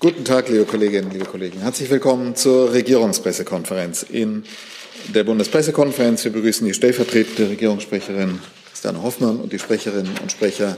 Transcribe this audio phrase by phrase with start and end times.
[0.00, 1.58] Guten Tag, liebe Kolleginnen, liebe Kollegen.
[1.58, 4.04] Herzlich willkommen zur Regierungspressekonferenz.
[4.04, 4.44] In
[5.12, 8.38] der Bundespressekonferenz, wir begrüßen die stellvertretende Regierungssprecherin
[8.70, 10.76] Christiane Hoffmann und die Sprecherinnen und Sprecher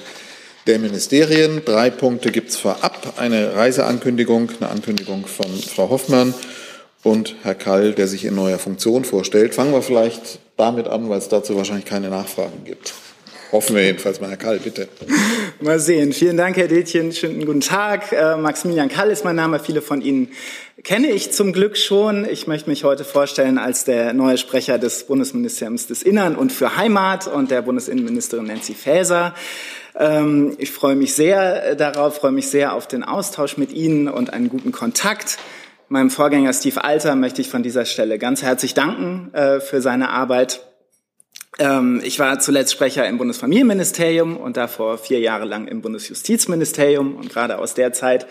[0.67, 1.61] der Ministerien.
[1.67, 3.13] Drei Punkte gibt es vorab.
[3.19, 6.33] Eine Reiseankündigung, eine Ankündigung von Frau Hoffmann
[7.03, 9.55] und Herr Kall, der sich in neuer Funktion vorstellt.
[9.55, 12.95] Fangen wir vielleicht damit an, weil es dazu wahrscheinlich keine Nachfragen gibt.
[13.53, 14.89] Hoffen wir jedenfalls mal, Herr Kall, bitte.
[15.61, 16.13] Mal sehen.
[16.13, 17.13] Vielen Dank, Herr Detjen.
[17.13, 18.13] Schönen guten Tag.
[18.13, 19.59] Äh, Maximilian Kall ist mein Name.
[19.59, 20.29] Viele von Ihnen
[20.85, 22.25] kenne ich zum Glück schon.
[22.31, 26.77] Ich möchte mich heute vorstellen als der neue Sprecher des Bundesministeriums des Innern und für
[26.77, 29.35] Heimat und der Bundesinnenministerin Nancy Faeser.
[29.99, 34.33] Ähm, ich freue mich sehr darauf, freue mich sehr auf den Austausch mit Ihnen und
[34.33, 35.39] einen guten Kontakt.
[35.89, 40.11] Meinem Vorgänger Steve Alter möchte ich von dieser Stelle ganz herzlich danken äh, für seine
[40.11, 40.70] Arbeit.
[41.59, 47.17] Ähm, ich war zuletzt Sprecher im Bundesfamilienministerium und davor vier Jahre lang im Bundesjustizministerium.
[47.17, 48.27] Und gerade aus der Zeit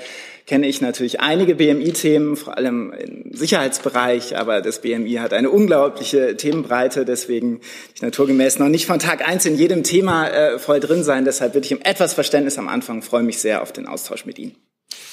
[0.46, 4.38] kenne ich natürlich einige BMI-Themen, vor allem im Sicherheitsbereich.
[4.38, 7.04] Aber das BMI hat eine unglaubliche Themenbreite.
[7.06, 7.60] Deswegen
[7.94, 11.26] ich naturgemäß noch nicht von Tag eins in jedem Thema äh, voll drin sein.
[11.26, 13.02] Deshalb bitte ich um etwas Verständnis am Anfang.
[13.02, 14.56] freue mich sehr auf den Austausch mit Ihnen.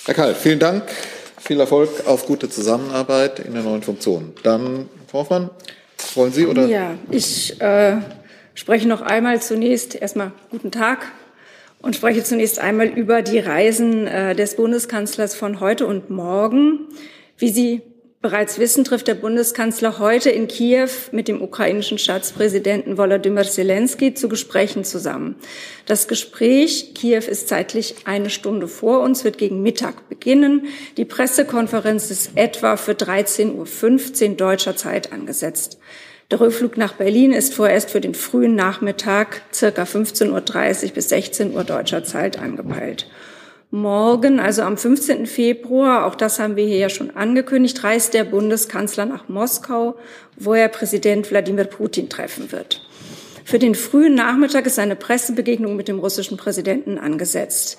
[0.05, 0.85] Herr Kall, vielen Dank.
[1.39, 4.33] Viel Erfolg auf gute Zusammenarbeit in der neuen Funktion.
[4.43, 5.51] Dann, Frau Hoffmann.
[6.17, 6.67] Wollen Sie oder?
[6.67, 7.99] Ja, ich äh,
[8.55, 11.13] spreche noch einmal zunächst erstmal guten Tag
[11.83, 16.89] und spreche zunächst einmal über die Reisen äh, des Bundeskanzlers von heute und morgen.
[17.37, 17.83] Wie Sie
[18.23, 24.29] bereits wissen, trifft der Bundeskanzler heute in Kiew mit dem ukrainischen Staatspräsidenten Volodymyr Zelensky zu
[24.29, 25.37] Gesprächen zusammen.
[25.85, 30.67] Das Gespräch, Kiew ist zeitlich eine Stunde vor uns, wird gegen Mittag beginnen.
[30.97, 35.79] Die Pressekonferenz ist etwa für 13.15 Uhr deutscher Zeit angesetzt.
[36.33, 41.55] Der Rückflug nach Berlin ist vorerst für den frühen Nachmittag, circa 15.30 Uhr bis 16
[41.55, 43.09] Uhr deutscher Zeit angepeilt.
[43.71, 45.27] Morgen, also am 15.
[45.27, 49.97] Februar, auch das haben wir hier ja schon angekündigt, reist der Bundeskanzler nach Moskau,
[50.37, 52.83] wo er Präsident Wladimir Putin treffen wird.
[53.45, 57.79] Für den frühen Nachmittag ist eine Pressebegegnung mit dem russischen Präsidenten angesetzt.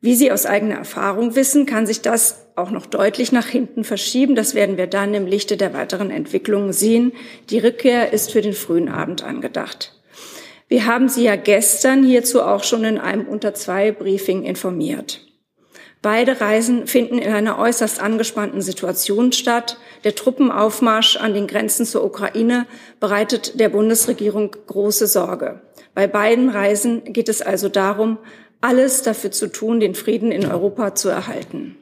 [0.00, 4.36] Wie Sie aus eigener Erfahrung wissen, kann sich das auch noch deutlich nach hinten verschieben.
[4.36, 7.12] Das werden wir dann im Lichte der weiteren Entwicklungen sehen.
[7.50, 9.94] Die Rückkehr ist für den frühen Abend angedacht.
[10.68, 15.24] Wir haben Sie ja gestern hierzu auch schon in einem Unter zwei Briefing informiert.
[16.00, 19.78] Beide Reisen finden in einer äußerst angespannten Situation statt.
[20.04, 22.66] Der Truppenaufmarsch an den Grenzen zur Ukraine
[23.00, 25.60] bereitet der Bundesregierung große Sorge.
[25.94, 28.18] Bei beiden Reisen geht es also darum,
[28.60, 31.76] alles dafür zu tun, den Frieden in Europa zu erhalten.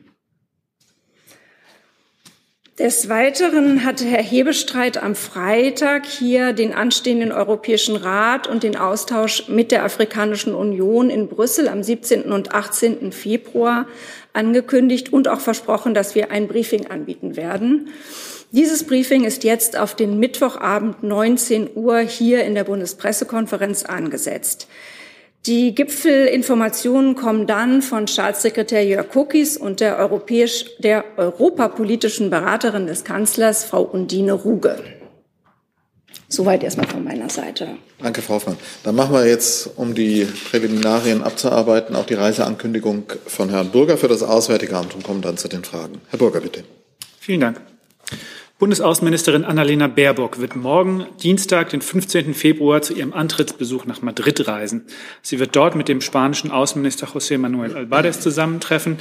[2.78, 9.48] Des Weiteren hatte Herr Hebestreit am Freitag hier den anstehenden Europäischen Rat und den Austausch
[9.48, 12.24] mit der Afrikanischen Union in Brüssel am 17.
[12.24, 13.12] und 18.
[13.12, 13.86] Februar
[14.34, 17.88] angekündigt und auch versprochen, dass wir ein Briefing anbieten werden.
[18.52, 24.68] Dieses Briefing ist jetzt auf den Mittwochabend 19 Uhr hier in der Bundespressekonferenz angesetzt.
[25.46, 33.04] Die Gipfelinformationen kommen dann von Staatssekretär Jörg Kuckis und der, europäisch, der europapolitischen Beraterin des
[33.04, 34.82] Kanzlers, Frau Undine Ruge.
[36.28, 37.68] Soweit erstmal von meiner Seite.
[38.02, 38.56] Danke, Frau Hoffmann.
[38.82, 44.08] Dann machen wir jetzt, um die Präliminarien abzuarbeiten, auch die Reiseankündigung von Herrn Burger für
[44.08, 46.00] das Auswärtige Amt und kommen dann zu den Fragen.
[46.08, 46.64] Herr Burger, bitte.
[47.20, 47.60] Vielen Dank.
[48.58, 52.32] Bundesaußenministerin Annalena Baerbock wird morgen Dienstag, den 15.
[52.32, 54.86] Februar, zu ihrem Antrittsbesuch nach Madrid reisen.
[55.20, 58.96] Sie wird dort mit dem spanischen Außenminister José Manuel Alvarez zusammentreffen.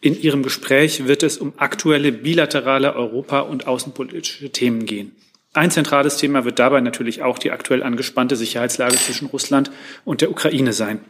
[0.00, 5.12] In ihrem Gespräch wird es um aktuelle bilaterale Europa- und außenpolitische Themen gehen.
[5.52, 9.70] Ein zentrales Thema wird dabei natürlich auch die aktuell angespannte Sicherheitslage zwischen Russland
[10.06, 11.00] und der Ukraine sein.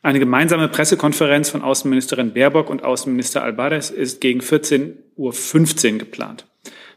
[0.00, 6.46] Eine gemeinsame Pressekonferenz von Außenministerin Baerbock und Außenminister Alvarez ist gegen 14.15 Uhr geplant.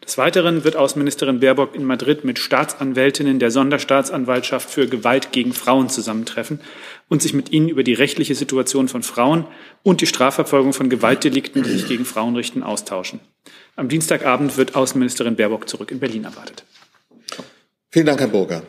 [0.05, 5.89] Des Weiteren wird Außenministerin Baerbock in Madrid mit Staatsanwältinnen der Sonderstaatsanwaltschaft für Gewalt gegen Frauen
[5.89, 6.59] zusammentreffen
[7.09, 9.47] und sich mit ihnen über die rechtliche Situation von Frauen
[9.81, 13.19] und die Strafverfolgung von Gewaltdelikten, die sich gegen Frauen richten, austauschen.
[13.75, 16.66] Am Dienstagabend wird Außenministerin Baerbock zurück in Berlin erwartet.
[17.90, 18.61] Vielen Dank, Herr Burger.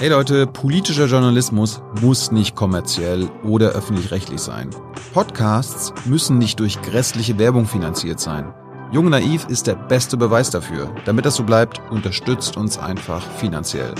[0.00, 4.70] Hey Leute, politischer Journalismus muss nicht kommerziell oder öffentlich-rechtlich sein.
[5.12, 8.54] Podcasts müssen nicht durch grässliche Werbung finanziert sein.
[8.90, 10.94] Jung Naiv ist der beste Beweis dafür.
[11.04, 13.94] Damit das so bleibt, unterstützt uns einfach finanziell.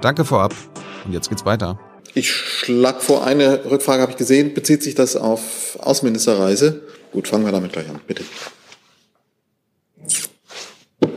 [0.00, 0.52] Danke vorab
[1.04, 1.78] und jetzt geht's weiter.
[2.14, 4.52] Ich schlag vor, eine Rückfrage habe ich gesehen.
[4.52, 6.82] Bezieht sich das auf Außenministerreise?
[7.12, 8.00] Gut, fangen wir damit gleich an.
[8.04, 8.24] Bitte.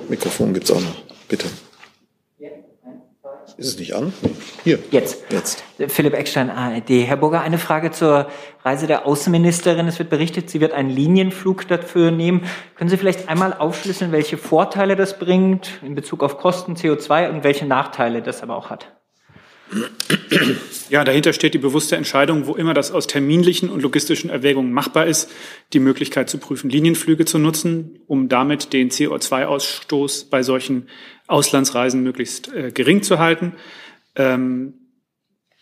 [0.07, 1.01] Mikrofon gibt's auch noch.
[1.27, 1.47] Bitte.
[3.57, 4.11] Ist es nicht an?
[4.63, 4.79] Hier.
[4.91, 5.31] Jetzt.
[5.31, 5.63] Jetzt.
[5.87, 6.89] Philipp Eckstein, ARD.
[6.89, 8.27] Herr Burger, eine Frage zur
[8.63, 9.87] Reise der Außenministerin.
[9.87, 12.43] Es wird berichtet, sie wird einen Linienflug dafür nehmen.
[12.75, 17.43] Können Sie vielleicht einmal aufschlüsseln, welche Vorteile das bringt in Bezug auf Kosten, CO2 und
[17.45, 18.94] welche Nachteile das aber auch hat?
[20.89, 25.07] Ja, dahinter steht die bewusste Entscheidung, wo immer das aus terminlichen und logistischen Erwägungen machbar
[25.07, 25.31] ist,
[25.73, 30.87] die Möglichkeit zu prüfen, Linienflüge zu nutzen, um damit den CO2-Ausstoß bei solchen
[31.27, 33.53] Auslandsreisen möglichst äh, gering zu halten.
[34.15, 34.73] Ähm,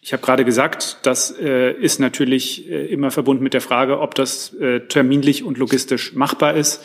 [0.01, 4.15] ich habe gerade gesagt, das äh, ist natürlich äh, immer verbunden mit der Frage, ob
[4.15, 6.83] das äh, terminlich und logistisch machbar ist.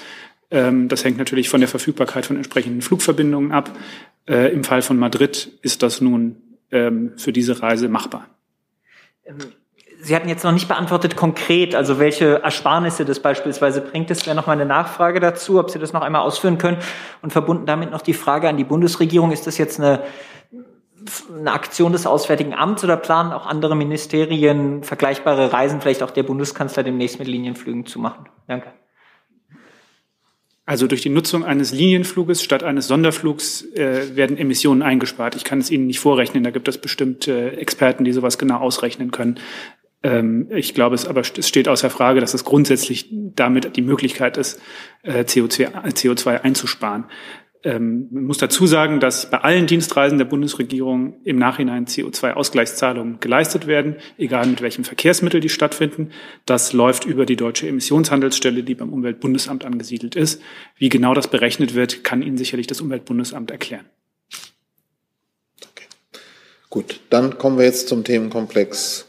[0.53, 3.77] Ähm, das hängt natürlich von der Verfügbarkeit von entsprechenden Flugverbindungen ab.
[4.29, 6.37] Äh, Im Fall von Madrid ist das nun
[6.71, 8.27] ähm, für diese Reise machbar.
[9.25, 9.39] Ähm,
[10.01, 14.11] Sie hatten jetzt noch nicht beantwortet konkret, also welche Ersparnisse das beispielsweise bringt.
[14.11, 16.79] Das wäre noch mal eine Nachfrage dazu, ob Sie das noch einmal ausführen können.
[17.21, 20.05] Und verbunden damit noch die Frage an die Bundesregierung, ist das jetzt eine,
[21.37, 26.23] eine Aktion des Auswärtigen Amts oder planen auch andere Ministerien vergleichbare Reisen, vielleicht auch der
[26.23, 28.29] Bundeskanzler demnächst mit Linienflügen zu machen?
[28.47, 28.73] Danke.
[30.69, 35.35] Also durch die Nutzung eines Linienfluges statt eines Sonderflugs äh, werden Emissionen eingespart.
[35.35, 36.45] Ich kann es Ihnen nicht vorrechnen.
[36.45, 39.41] Da gibt es bestimmt äh, Experten, die sowas genau ausrechnen können.
[40.03, 44.37] Ähm, ich glaube es aber es steht außer Frage, dass es grundsätzlich damit die Möglichkeit
[44.37, 44.61] ist,
[45.05, 47.07] äh, CO2, CO2 einzusparen.
[47.65, 53.67] Ähm, man muss dazu sagen, dass bei allen Dienstreisen der Bundesregierung im Nachhinein CO2-Ausgleichszahlungen geleistet
[53.67, 56.11] werden, egal mit welchem Verkehrsmittel die stattfinden.
[56.47, 60.41] Das läuft über die deutsche Emissionshandelsstelle, die beim Umweltbundesamt angesiedelt ist.
[60.77, 63.87] Wie genau das berechnet wird, kann Ihnen sicherlich das Umweltbundesamt erklären.
[65.73, 65.87] Okay.
[66.71, 69.07] Gut, dann kommen wir jetzt zum Themenkomplex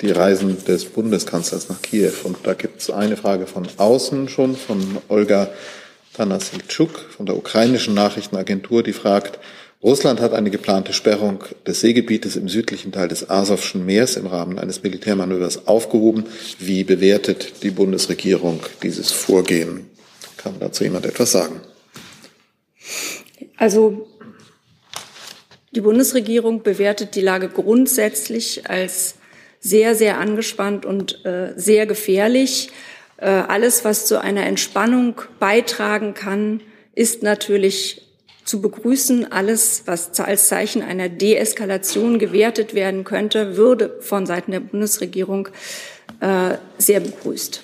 [0.00, 2.12] die Reisen des Bundeskanzlers nach Kiew.
[2.24, 5.50] Und da gibt es eine Frage von außen schon, von Olga
[6.14, 9.38] Tanasilchuk von der ukrainischen Nachrichtenagentur, die fragt,
[9.82, 14.58] Russland hat eine geplante Sperrung des Seegebietes im südlichen Teil des Asowschen Meers im Rahmen
[14.58, 16.24] eines Militärmanövers aufgehoben.
[16.58, 19.90] Wie bewertet die Bundesregierung dieses Vorgehen?
[20.38, 21.60] Kann dazu jemand etwas sagen?
[23.58, 24.08] Also
[25.72, 29.16] die Bundesregierung bewertet die Lage grundsätzlich als
[29.60, 32.70] sehr, sehr angespannt und äh, sehr gefährlich.
[33.24, 36.60] Äh, alles, was zu einer Entspannung beitragen kann,
[36.92, 38.02] ist natürlich
[38.44, 39.32] zu begrüßen.
[39.32, 45.48] Alles, was als Zeichen einer Deeskalation gewertet werden könnte, würde von Seiten der Bundesregierung
[46.20, 47.62] äh, sehr begrüßt.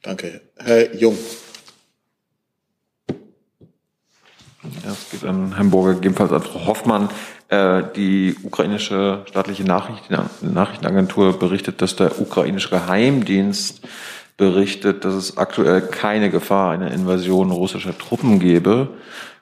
[0.00, 0.40] Danke.
[0.56, 1.18] Herr Jung.
[4.82, 7.10] Ja, es geht an Herrn Burger, gegebenenfalls an Frau Hoffmann.
[7.54, 13.80] Äh, die ukrainische staatliche Nachrichten, Nachrichtenagentur berichtet, dass der ukrainische Geheimdienst
[14.36, 18.88] berichtet, dass es aktuell keine Gefahr einer Invasion russischer Truppen gebe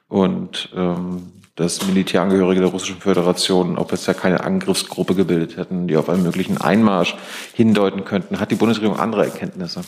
[0.08, 6.10] und ähm, dass Militärangehörige der Russischen Föderation auch bisher keine Angriffsgruppe gebildet hätten, die auf
[6.10, 7.14] einen möglichen Einmarsch
[7.54, 8.40] hindeuten könnten.
[8.40, 9.82] Hat die Bundesregierung andere Erkenntnisse?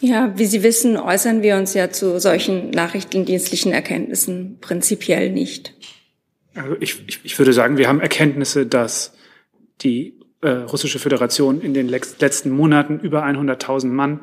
[0.00, 5.74] Ja, wie Sie wissen, äußern wir uns ja zu solchen nachrichtendienstlichen Erkenntnissen prinzipiell nicht.
[6.54, 9.14] Also ich, ich, ich würde sagen, wir haben Erkenntnisse, dass
[9.80, 14.20] die äh, russische Föderation in den letzten Monaten über 100.000 Mann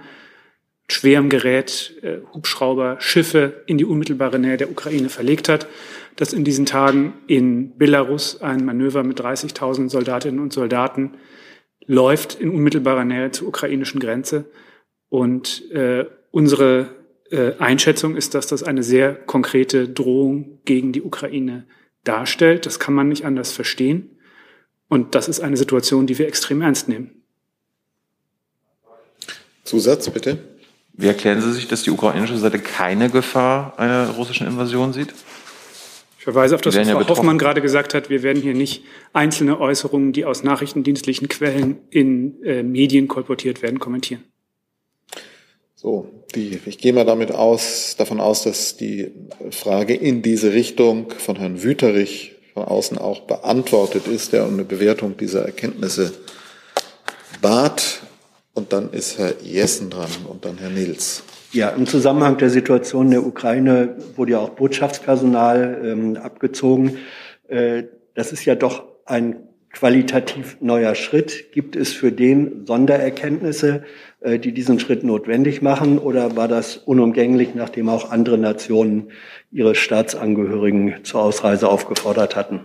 [0.87, 5.67] schwerem Gerät, äh, Hubschrauber, Schiffe in die unmittelbare Nähe der Ukraine verlegt hat,
[6.15, 11.15] dass in diesen Tagen in Belarus ein Manöver mit 30.000 Soldatinnen und Soldaten
[11.85, 14.45] läuft in unmittelbarer Nähe zur ukrainischen Grenze.
[15.09, 16.89] Und äh, unsere
[17.29, 21.65] äh, Einschätzung ist, dass das eine sehr konkrete Drohung gegen die Ukraine
[22.07, 22.65] darstellt.
[22.65, 24.17] Das kann man nicht anders verstehen.
[24.87, 27.23] Und das ist eine Situation, die wir extrem ernst nehmen.
[29.63, 30.37] Zusatz, bitte.
[30.93, 35.13] Wie erklären Sie sich, dass die ukrainische Seite keine Gefahr einer russischen Invasion sieht?
[36.17, 38.09] Ich verweise auf das, was ja Frau Hoffmann gerade gesagt hat.
[38.09, 43.79] Wir werden hier nicht einzelne Äußerungen, die aus nachrichtendienstlichen Quellen in äh, Medien kolportiert werden,
[43.79, 44.23] kommentieren.
[45.75, 49.11] So, die, ich gehe mal damit aus, davon aus, dass die
[49.51, 54.63] Frage in diese Richtung von Herrn Wüterich von außen auch beantwortet ist, der um eine
[54.63, 56.13] Bewertung dieser Erkenntnisse
[57.41, 58.01] bat.
[58.53, 61.23] Und dann ist Herr Jessen dran und dann Herr Nils.
[61.51, 66.97] Ja, im Zusammenhang der Situation der Ukraine wurde ja auch Botschaftspersonal ähm, abgezogen.
[67.47, 71.51] Äh, das ist ja doch ein qualitativ neuer Schritt.
[71.51, 73.83] Gibt es für den Sondererkenntnisse?
[74.25, 75.99] Äh, die diesen Schritt notwendig machen?
[75.99, 79.11] Oder war das unumgänglich, nachdem auch andere Nationen
[79.51, 82.61] ihre Staatsangehörigen zur Ausreise aufgefordert hatten?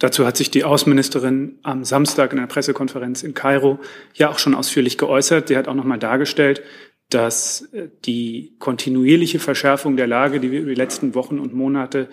[0.00, 3.78] Dazu hat sich die Außenministerin am Samstag in einer Pressekonferenz in Kairo
[4.14, 5.48] ja auch schon ausführlich geäußert.
[5.48, 6.62] Sie hat auch nochmal dargestellt,
[7.08, 12.08] dass äh, die kontinuierliche Verschärfung der Lage, die wir über die letzten Wochen und Monate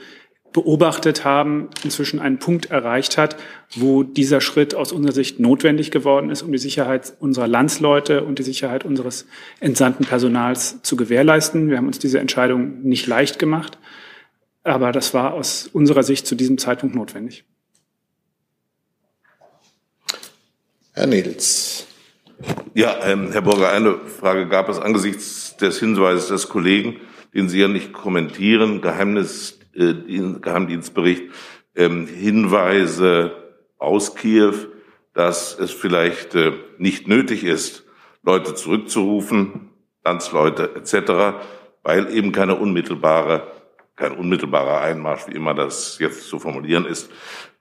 [0.57, 3.37] beobachtet haben, inzwischen einen Punkt erreicht hat,
[3.75, 8.39] wo dieser Schritt aus unserer Sicht notwendig geworden ist, um die Sicherheit unserer Landsleute und
[8.39, 9.27] die Sicherheit unseres
[9.59, 11.69] entsandten Personals zu gewährleisten.
[11.69, 13.77] Wir haben uns diese Entscheidung nicht leicht gemacht,
[14.63, 17.45] aber das war aus unserer Sicht zu diesem Zeitpunkt notwendig.
[20.93, 21.85] Herr Nils.
[22.73, 26.99] Ja, ähm, Herr Burger, eine Frage gab es angesichts des Hinweises des Kollegen,
[27.35, 29.93] den Sie ja nicht kommentieren, Geheimnis, äh,
[30.41, 31.24] Geheimdienstbericht,
[31.75, 33.31] ähm, Hinweise
[33.77, 34.53] aus Kiew,
[35.13, 37.84] dass es vielleicht äh, nicht nötig ist,
[38.24, 39.69] Leute zurückzurufen,
[40.03, 41.39] Landsleute etc.,
[41.84, 43.51] weil eben keine unmittelbare,
[43.96, 47.10] kein unmittelbarer Einmarsch, wie immer das jetzt zu formulieren ist,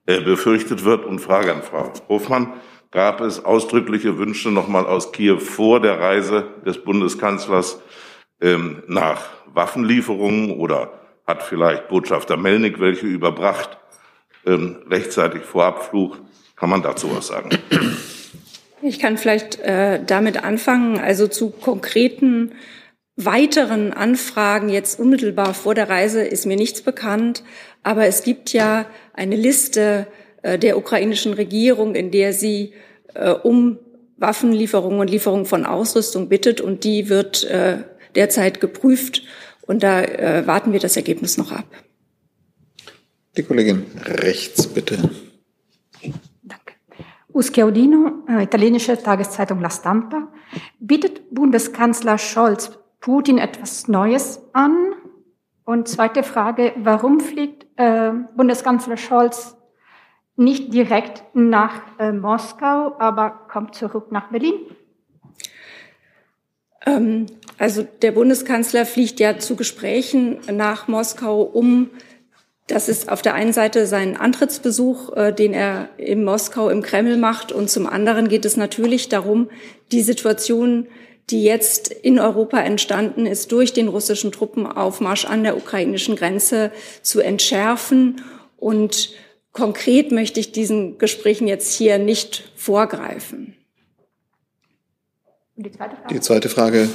[0.06, 1.04] äh, befürchtet wird.
[1.04, 2.54] Und Frage an Frau Hofmann
[2.90, 7.80] gab es ausdrückliche Wünsche nochmal aus Kiew vor der Reise des Bundeskanzlers
[8.40, 13.78] ähm, nach Waffenlieferungen oder hat vielleicht Botschafter Melnik welche überbracht,
[14.46, 16.20] ähm, rechtzeitig vor Abflug?
[16.56, 17.50] Kann man dazu was sagen?
[18.82, 22.52] Ich kann vielleicht äh, damit anfangen, also zu konkreten
[23.16, 27.42] weiteren Anfragen jetzt unmittelbar vor der Reise ist mir nichts bekannt,
[27.82, 30.06] aber es gibt ja eine Liste
[30.42, 32.74] äh, der ukrainischen Regierung, in der sie
[33.14, 33.78] äh, um
[34.18, 37.78] Waffenlieferungen und Lieferungen von Ausrüstung bittet und die wird äh,
[38.14, 39.22] derzeit geprüft
[39.66, 41.66] und da äh, warten wir das Ergebnis noch ab.
[43.36, 44.96] Die Kollegin rechts, bitte.
[46.42, 46.74] Danke.
[47.32, 50.28] Uschiaudino, äh, italienische Tageszeitung La Stampa.
[50.78, 54.94] Bietet Bundeskanzler Scholz Putin etwas Neues an?
[55.64, 59.56] Und zweite Frage, warum fliegt äh, Bundeskanzler Scholz
[60.36, 64.54] nicht direkt nach äh, Moskau, aber kommt zurück nach Berlin?
[66.86, 67.26] Ähm,
[67.58, 71.90] also der Bundeskanzler fliegt ja zu Gesprächen nach Moskau, um
[72.66, 77.16] das ist auf der einen Seite sein Antrittsbesuch, äh, den er in Moskau im Kreml
[77.16, 79.48] macht, und zum anderen geht es natürlich darum,
[79.92, 80.88] die Situation,
[81.30, 86.72] die jetzt in Europa entstanden ist, durch den russischen Truppenaufmarsch an der ukrainischen Grenze
[87.02, 88.22] zu entschärfen.
[88.56, 89.10] Und
[89.52, 93.56] Konkret möchte ich diesen Gesprächen jetzt hier nicht vorgreifen.
[95.56, 96.88] Die zweite, die zweite Frage,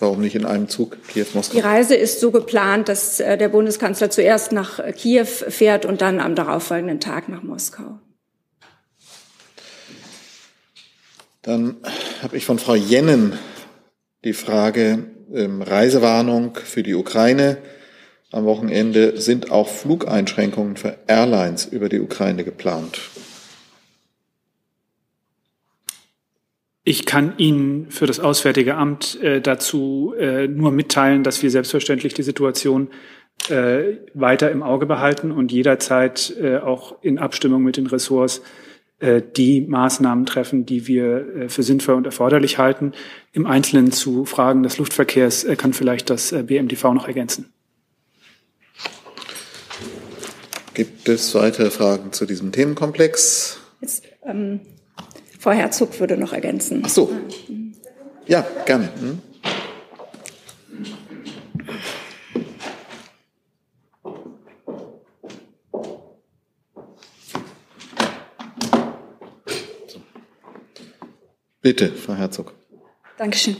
[0.00, 1.54] warum nicht in einem Zug Kiew-Moskau?
[1.54, 6.00] Die Reise ist so geplant, dass äh, der Bundeskanzler zuerst nach äh, Kiew fährt und
[6.00, 7.98] dann am darauffolgenden Tag nach Moskau.
[11.42, 11.76] Dann
[12.22, 13.38] habe ich von Frau Jennen
[14.24, 17.58] die Frage ähm, Reisewarnung für die Ukraine
[18.32, 23.00] am Wochenende sind auch Flugeinschränkungen für Airlines über die Ukraine geplant.
[26.90, 32.14] Ich kann Ihnen für das Auswärtige Amt äh, dazu äh, nur mitteilen, dass wir selbstverständlich
[32.14, 32.88] die Situation
[33.48, 38.42] äh, weiter im Auge behalten und jederzeit äh, auch in Abstimmung mit den Ressorts
[38.98, 42.90] äh, die Maßnahmen treffen, die wir äh, für sinnvoll und erforderlich halten.
[43.30, 47.52] Im Einzelnen zu Fragen des Luftverkehrs kann vielleicht das BMDV noch ergänzen.
[50.74, 53.60] Gibt es weitere Fragen zu diesem Themenkomplex?
[53.80, 54.58] Jetzt, ähm,
[55.40, 56.82] Frau Herzog würde noch ergänzen.
[56.84, 57.10] Ach so.
[58.26, 58.90] Ja, gerne.
[59.00, 59.22] Hm?
[71.62, 72.52] Bitte, Frau Herzog.
[73.16, 73.56] Dankeschön.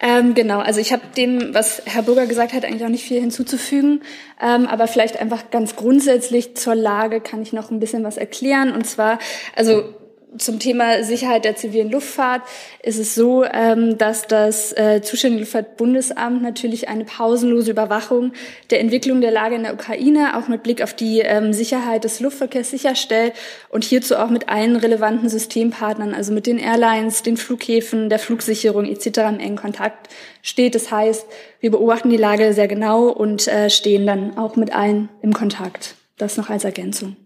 [0.00, 3.20] Ähm, genau, also ich habe dem, was Herr Burger gesagt hat, eigentlich auch nicht viel
[3.20, 4.02] hinzuzufügen.
[4.38, 8.72] Ähm, aber vielleicht einfach ganz grundsätzlich zur Lage kann ich noch ein bisschen was erklären.
[8.72, 9.18] Und zwar,
[9.56, 9.94] also
[10.38, 12.42] zum Thema Sicherheit der zivilen Luftfahrt
[12.82, 18.32] ist es so, ähm, dass das äh, zuständige Luftfahrtbundesamt natürlich eine pausenlose Überwachung
[18.70, 22.20] der Entwicklung der Lage in der Ukraine auch mit Blick auf die ähm, Sicherheit des
[22.20, 23.34] Luftverkehrs sicherstellt
[23.68, 28.86] und hierzu auch mit allen relevanten Systempartnern, also mit den Airlines, den Flughäfen, der Flugsicherung
[28.86, 29.18] etc.
[29.18, 30.08] im engen Kontakt
[30.42, 30.74] steht.
[30.74, 31.26] Das heißt,
[31.60, 35.96] wir beobachten die Lage sehr genau und äh, stehen dann auch mit allen im Kontakt.
[36.16, 37.16] Das noch als Ergänzung.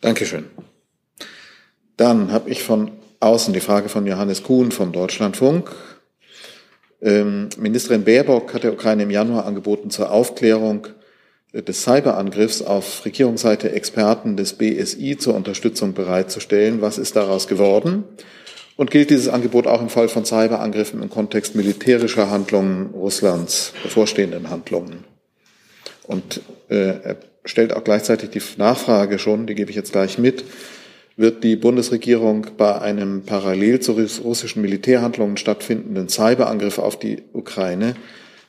[0.00, 0.46] Dankeschön.
[2.00, 5.70] Dann habe ich von außen die Frage von Johannes Kuhn vom Deutschlandfunk.
[7.02, 10.86] Ähm, Ministerin Baerbock hat der Ukraine im Januar angeboten, zur Aufklärung
[11.52, 16.80] des Cyberangriffs auf Regierungsseite Experten des BSI zur Unterstützung bereitzustellen.
[16.80, 18.04] Was ist daraus geworden?
[18.78, 24.48] Und gilt dieses Angebot auch im Fall von Cyberangriffen im Kontext militärischer Handlungen Russlands, bevorstehenden
[24.48, 25.04] Handlungen?
[26.04, 26.40] Und
[26.70, 30.44] äh, er stellt auch gleichzeitig die Nachfrage schon, die gebe ich jetzt gleich mit,
[31.20, 37.94] wird die Bundesregierung bei einem parallel zu russischen Militärhandlungen stattfindenden Cyberangriff auf die Ukraine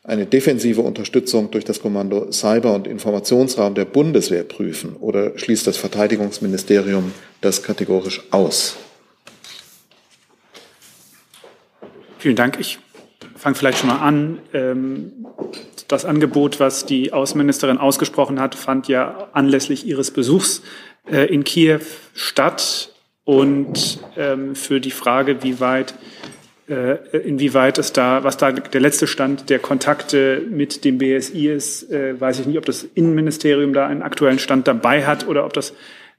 [0.04, 5.78] eine defensive Unterstützung durch das Kommando Cyber- und Informationsraum der Bundeswehr prüfen oder schließt das
[5.78, 7.12] Verteidigungsministerium
[7.42, 8.78] das kategorisch aus?
[12.18, 12.58] Vielen Dank.
[12.60, 12.80] Ich
[13.36, 14.40] fange vielleicht schon mal an.
[14.54, 15.26] Ähm,
[15.88, 20.62] das Angebot, was die Außenministerin ausgesprochen hat, fand ja anlässlich ihres Besuchs
[21.10, 21.82] äh, in Kiew
[22.14, 22.90] statt.
[23.24, 25.94] Und ähm, für die Frage, wie weit
[26.68, 31.92] äh, inwieweit es da, was da der letzte Stand der Kontakte mit dem BSI ist,
[31.92, 35.54] äh, weiß ich nicht, ob das Innenministerium da einen aktuellen Stand dabei hat oder ob
[35.54, 35.74] das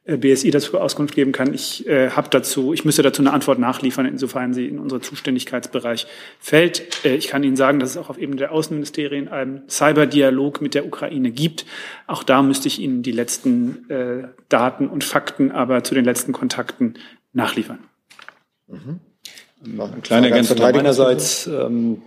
[0.04, 1.54] BSI dazu Auskunft geben kann.
[1.54, 6.08] Ich äh, habe dazu, ich müsste dazu eine Antwort nachliefern, insofern sie in unseren Zuständigkeitsbereich
[6.40, 7.04] fällt.
[7.04, 10.74] Äh, ich kann Ihnen sagen, dass es auch auf Ebene der Außenministerien einen Cyberdialog mit
[10.74, 11.66] der Ukraine gibt.
[12.08, 16.32] Auch da müsste ich Ihnen die letzten äh, Daten und Fakten, aber zu den letzten
[16.32, 16.94] Kontakten
[17.32, 17.78] nachliefern.
[18.66, 18.98] Mhm.
[19.64, 21.46] Noch eine kleine Ergänzung meinerseits.
[21.46, 22.02] Ähm,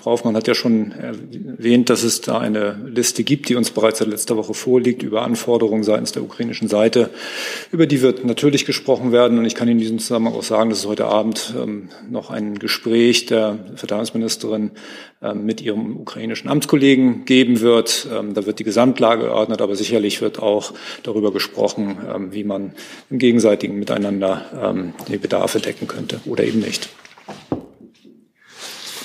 [0.00, 3.98] Frau Hoffmann hat ja schon erwähnt, dass es da eine Liste gibt, die uns bereits
[3.98, 7.10] seit letzter Woche vorliegt, über Anforderungen seitens der ukrainischen Seite.
[7.72, 9.38] Über die wird natürlich gesprochen werden.
[9.38, 12.60] Und ich kann in diesem Zusammenhang auch sagen, dass es heute Abend ähm, noch ein
[12.60, 14.70] Gespräch der Verteidigungsministerin
[15.20, 18.06] ähm, mit ihrem ukrainischen Amtskollegen geben wird.
[18.12, 21.98] Ähm, da wird die Gesamtlage geordnet, aber sicherlich wird auch darüber gesprochen,
[22.30, 22.72] wie man
[23.10, 26.88] im gegenseitigen Miteinander die Bedarfe decken könnte oder eben nicht.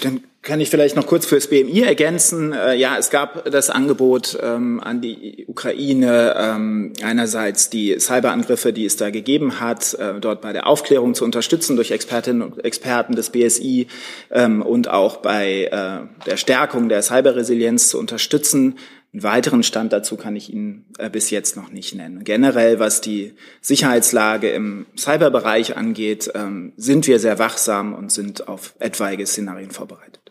[0.02, 2.54] Dann kann ich vielleicht noch kurz fürs BMI ergänzen.
[2.54, 8.86] Äh, ja, es gab das Angebot ähm, an die Ukraine, ähm, einerseits die Cyberangriffe, die
[8.86, 13.16] es da gegeben hat, äh, dort bei der Aufklärung zu unterstützen durch Expertinnen und Experten
[13.16, 13.88] des BSI
[14.32, 18.78] ähm, und auch bei äh, der Stärkung der Cyberresilienz zu unterstützen.
[19.14, 22.26] Einen weiteren Stand dazu kann ich Ihnen bis jetzt noch nicht nennen.
[22.26, 26.30] Generell, was die Sicherheitslage im Cyberbereich angeht,
[26.76, 30.25] sind wir sehr wachsam und sind auf etwaige Szenarien vorbereitet.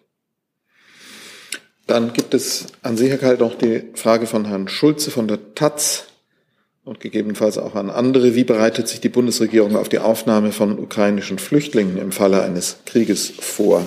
[1.86, 6.06] Dann gibt es an Kalt, noch die Frage von Herrn Schulze von der Taz
[6.84, 8.34] und gegebenenfalls auch an andere.
[8.34, 13.32] Wie bereitet sich die Bundesregierung auf die Aufnahme von ukrainischen Flüchtlingen im Falle eines Krieges
[13.38, 13.86] vor?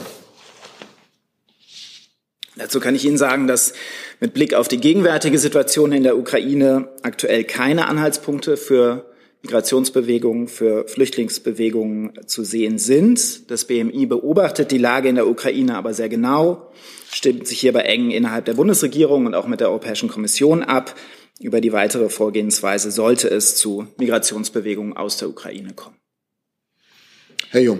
[2.56, 3.74] Dazu kann ich Ihnen sagen, dass
[4.19, 9.06] mit Blick auf die gegenwärtige Situation in der Ukraine aktuell keine Anhaltspunkte für
[9.43, 13.50] Migrationsbewegungen, für Flüchtlingsbewegungen zu sehen sind.
[13.52, 16.71] Das BMI beobachtet die Lage in der Ukraine aber sehr genau
[17.12, 20.95] stimmt sich hierbei eng innerhalb der Bundesregierung und auch mit der Europäischen Kommission ab.
[21.39, 25.95] Über die weitere Vorgehensweise sollte es zu Migrationsbewegungen aus der Ukraine kommen.
[27.50, 27.80] Herr Jung.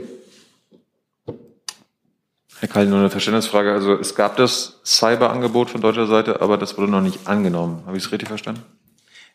[2.60, 3.72] Herr Kall, nur eine Verständnisfrage.
[3.72, 7.84] Also es gab das Cyberangebot von deutscher Seite, aber das wurde noch nicht angenommen.
[7.86, 8.64] Habe ich es richtig verstanden?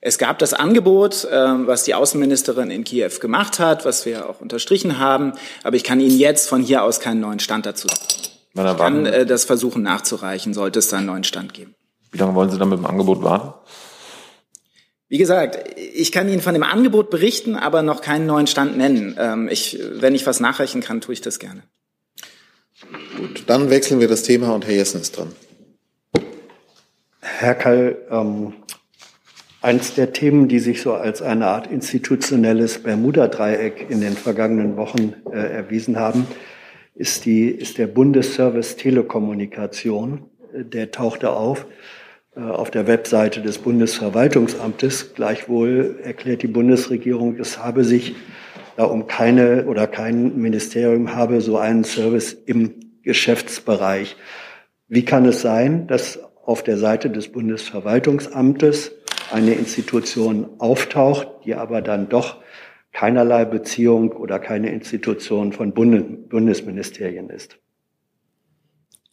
[0.04, 4.40] Es gab das Angebot, ähm, was die Außenministerin in Kiew gemacht hat, was wir auch
[4.40, 5.32] unterstrichen haben.
[5.62, 8.00] Aber ich kann Ihnen jetzt von hier aus keinen neuen Stand dazu sagen.
[8.54, 11.76] Ich kann äh, das versuchen nachzureichen, sollte es da einen neuen Stand geben.
[12.10, 13.54] Wie lange wollen Sie dann mit dem Angebot warten?
[15.08, 19.16] Wie gesagt, ich kann Ihnen von dem Angebot berichten, aber noch keinen neuen Stand nennen.
[19.20, 21.62] Ähm, ich, wenn ich was nachreichen kann, tue ich das gerne.
[23.16, 25.32] Gut, dann wechseln wir das Thema und Herr Jessen ist dran.
[27.20, 28.54] Herr Kall, ähm,
[29.62, 35.14] eins der Themen, die sich so als eine Art institutionelles Bermuda-Dreieck in den vergangenen Wochen
[35.32, 36.26] äh, erwiesen haben,
[36.94, 40.24] ist, die, ist der Bundesservice Telekommunikation.
[40.52, 41.66] Der tauchte auf
[42.34, 45.14] äh, auf der Webseite des Bundesverwaltungsamtes.
[45.14, 48.14] Gleichwohl erklärt die Bundesregierung, es habe sich
[48.76, 54.16] da um keine oder kein Ministerium habe so einen Service im Geschäftsbereich.
[54.88, 58.92] Wie kann es sein, dass auf der Seite des Bundesverwaltungsamtes
[59.32, 62.42] eine Institution auftaucht, die aber dann doch
[62.92, 67.58] keinerlei Beziehung oder keine Institution von Bundesministerien ist.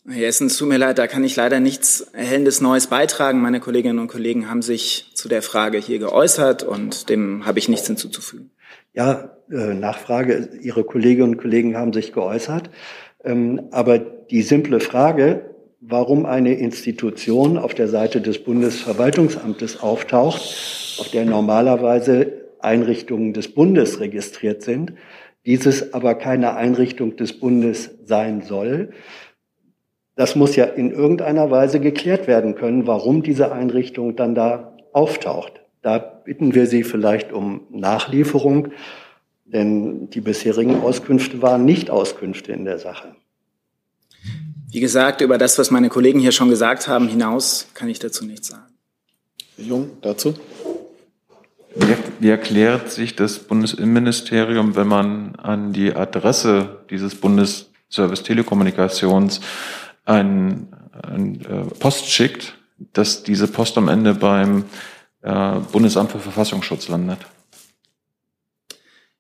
[0.08, 3.42] Herr Essen, es tut mir leid, da kann ich leider nichts Erhellendes Neues beitragen.
[3.42, 7.70] Meine Kolleginnen und Kollegen haben sich zu der Frage hier geäußert und dem habe ich
[7.70, 8.52] nichts hinzuzufügen.
[8.94, 10.50] Ja, äh, Nachfrage.
[10.62, 12.70] Ihre Kolleginnen und Kollegen haben sich geäußert.
[13.24, 15.49] Ähm, aber die simple Frage,
[15.90, 20.40] warum eine Institution auf der Seite des Bundesverwaltungsamtes auftaucht,
[21.00, 24.94] auf der normalerweise Einrichtungen des Bundes registriert sind,
[25.46, 28.92] dieses aber keine Einrichtung des Bundes sein soll.
[30.16, 35.62] Das muss ja in irgendeiner Weise geklärt werden können, warum diese Einrichtung dann da auftaucht.
[35.82, 38.68] Da bitten wir Sie vielleicht um Nachlieferung,
[39.46, 43.16] denn die bisherigen Auskünfte waren nicht Auskünfte in der Sache.
[44.72, 48.26] Wie gesagt, über das, was meine Kollegen hier schon gesagt haben, hinaus kann ich dazu
[48.26, 48.74] nichts sagen.
[49.58, 50.36] Jung, dazu?
[51.76, 59.42] Wie, wie erklärt sich das Bundesinnenministerium, wenn man an die Adresse dieses Bundesservice Telekommunikations
[60.06, 60.68] ein,
[61.04, 62.56] ein äh, Post schickt,
[62.94, 64.66] dass diese Post am Ende beim
[65.22, 67.20] äh, Bundesamt für Verfassungsschutz landet?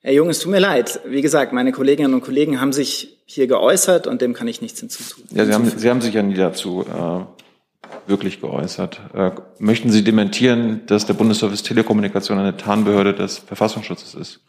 [0.02, 1.02] Herr Jung, es tut mir leid.
[1.06, 4.80] Wie gesagt, meine Kolleginnen und Kollegen haben sich hier geäußert und dem kann ich nichts
[4.80, 5.28] hinzufügen.
[5.32, 9.02] Ja, Sie haben, Sie haben sich ja nie dazu äh, wirklich geäußert.
[9.14, 14.40] Äh, möchten Sie dementieren, dass der Bundesservice Telekommunikation eine Tarnbehörde des Verfassungsschutzes ist?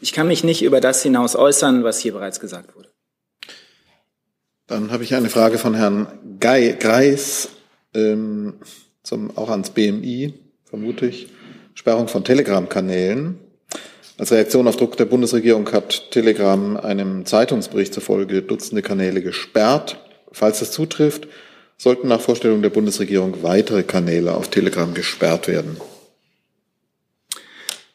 [0.00, 2.88] Ich kann mich nicht über das hinaus äußern, was hier bereits gesagt wurde.
[4.66, 6.06] Dann habe ich eine Frage von Herrn
[6.40, 7.50] Gei, Greis,
[7.94, 8.54] ähm,
[9.02, 10.34] zum, auch ans BMI,
[10.64, 11.28] vermute ich.
[11.74, 13.38] Sperrung von Telegram-Kanälen.
[14.20, 19.96] Als Reaktion auf Druck der Bundesregierung hat Telegram einem Zeitungsbericht zufolge Dutzende Kanäle gesperrt.
[20.30, 21.26] Falls das zutrifft,
[21.78, 25.80] sollten nach Vorstellung der Bundesregierung weitere Kanäle auf Telegram gesperrt werden.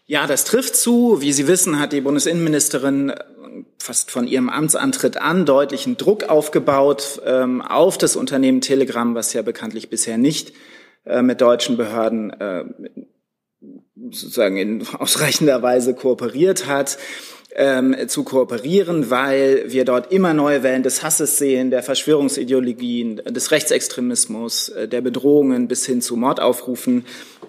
[0.07, 1.21] Ja, das trifft zu.
[1.21, 3.13] Wie Sie wissen, hat die Bundesinnenministerin
[3.77, 9.43] fast von ihrem Amtsantritt an deutlichen Druck aufgebaut ähm, auf das Unternehmen Telegram, was ja
[9.43, 10.53] bekanntlich bisher nicht
[11.05, 12.65] äh, mit deutschen Behörden äh,
[14.11, 16.97] sozusagen in ausreichender Weise kooperiert hat,
[17.55, 23.51] ähm, zu kooperieren, weil wir dort immer neue Wellen des Hasses sehen, der Verschwörungsideologien, des
[23.51, 27.05] Rechtsextremismus, äh, der Bedrohungen bis hin zu Mordaufrufen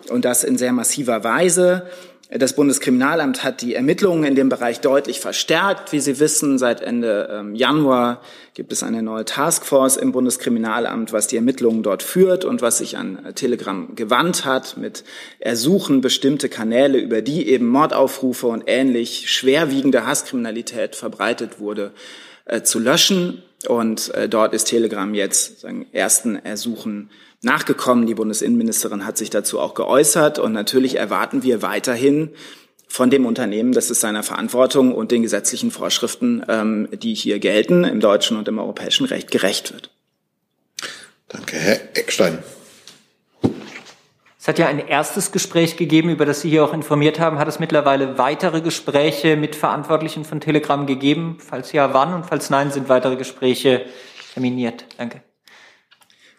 [0.09, 1.87] und das in sehr massiver Weise.
[2.29, 5.93] Das Bundeskriminalamt hat die Ermittlungen in dem Bereich deutlich verstärkt.
[5.93, 8.21] Wie Sie wissen, seit Ende ähm, Januar
[8.55, 12.97] gibt es eine neue Taskforce im Bundeskriminalamt, was die Ermittlungen dort führt und was sich
[12.99, 15.05] an Telegram gewandt hat mit
[15.39, 21.93] Ersuchen, bestimmte Kanäle, über die eben Mordaufrufe und ähnlich schwerwiegende Hasskriminalität verbreitet wurde,
[22.47, 23.45] äh, zu löschen.
[23.69, 27.09] Und äh, dort ist Telegram jetzt sagen, ersten Ersuchen
[27.43, 28.07] nachgekommen.
[28.07, 30.39] Die Bundesinnenministerin hat sich dazu auch geäußert.
[30.39, 32.31] Und natürlich erwarten wir weiterhin
[32.89, 37.85] von dem Unternehmen, dass es seiner Verantwortung und den gesetzlichen Vorschriften, ähm, die hier gelten,
[37.85, 39.91] im deutschen und im europäischen Recht gerecht wird.
[41.29, 42.39] Danke, Herr Eckstein.
[44.47, 47.41] Es hat ja ein erstes Gespräch gegeben, über das Sie hier auch informiert haben.
[47.41, 51.39] Hat es mittlerweile weitere Gespräche mit Verantwortlichen von Telegram gegeben?
[51.41, 52.15] Falls ja, wann?
[52.15, 53.87] Und falls nein, sind weitere Gespräche
[54.35, 54.85] terminiert?
[54.99, 55.26] Danke.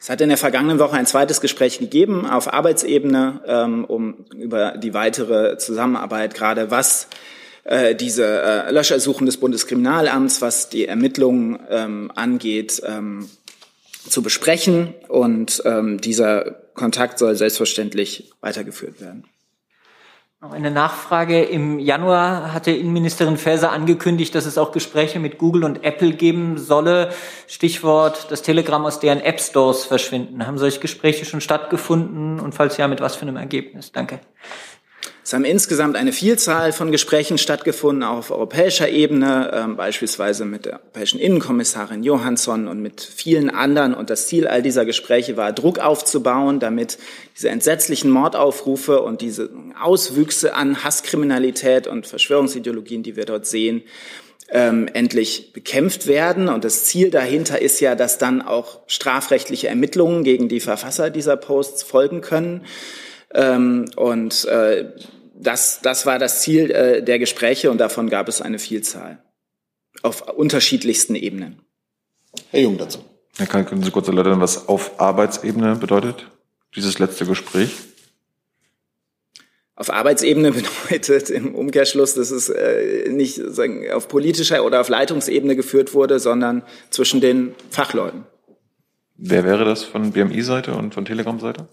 [0.07, 4.77] Es hat in der vergangenen Woche ein zweites Gespräch gegeben auf Arbeitsebene, ähm, um über
[4.77, 7.09] die weitere Zusammenarbeit, gerade was
[7.65, 13.29] äh, diese äh, Löschersuchen des Bundeskriminalamts, was die Ermittlungen ähm, angeht, ähm,
[14.07, 14.93] zu besprechen.
[15.09, 19.25] Und ähm, dieser Kontakt soll selbstverständlich weitergeführt werden.
[20.39, 21.41] Noch eine Nachfrage.
[21.41, 26.59] Im Januar hatte Innenministerin Faeser angekündigt, dass es auch Gespräche mit Google und Apple geben
[26.59, 27.11] solle.
[27.47, 30.45] Stichwort, das Telegram aus deren App Stores verschwinden.
[30.45, 32.39] Haben solche Gespräche schon stattgefunden?
[32.39, 33.91] Und falls ja, mit was für einem Ergebnis?
[33.91, 34.19] Danke.
[35.27, 40.63] Es haben insgesamt eine Vielzahl von Gesprächen stattgefunden, auch auf europäischer Ebene, äh, beispielsweise mit
[40.63, 43.93] der europäischen Innenkommissarin Johansson und mit vielen anderen.
[43.93, 46.97] Und das Ziel all dieser Gespräche war, Druck aufzubauen, damit
[47.35, 53.83] diese entsetzlichen Mordaufrufe und diese Auswüchse an Hasskriminalität und Verschwörungsideologien, die wir dort sehen,
[54.49, 56.47] ähm, endlich bekämpft werden.
[56.47, 61.35] Und das Ziel dahinter ist ja, dass dann auch strafrechtliche Ermittlungen gegen die Verfasser dieser
[61.35, 62.61] Posts folgen können.
[63.33, 64.85] Ähm, und äh,
[65.39, 69.23] das, das war das Ziel äh, der Gespräche und davon gab es eine Vielzahl
[70.03, 71.61] auf unterschiedlichsten Ebenen.
[72.51, 72.99] Herr Jung dazu.
[73.37, 76.27] Herr Kahn, können Sie kurz erläutern, was auf Arbeitsebene bedeutet,
[76.75, 77.71] dieses letzte Gespräch?
[79.75, 80.51] Auf Arbeitsebene
[80.89, 86.19] bedeutet im Umkehrschluss, dass es äh, nicht sagen, auf politischer oder auf Leitungsebene geführt wurde,
[86.19, 88.25] sondern zwischen den Fachleuten.
[89.15, 91.69] Wer wäre das von BMI-Seite und von Telegram-Seite?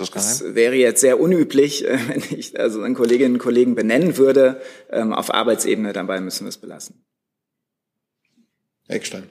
[0.00, 0.28] das geheim?
[0.28, 4.60] Das wäre jetzt sehr unüblich, wenn ich also einen Kolleginnen und Kollegen benennen würde.
[4.90, 7.02] Ähm, auf Arbeitsebene dabei müssen wir es belassen.
[8.88, 9.28] Eckstein.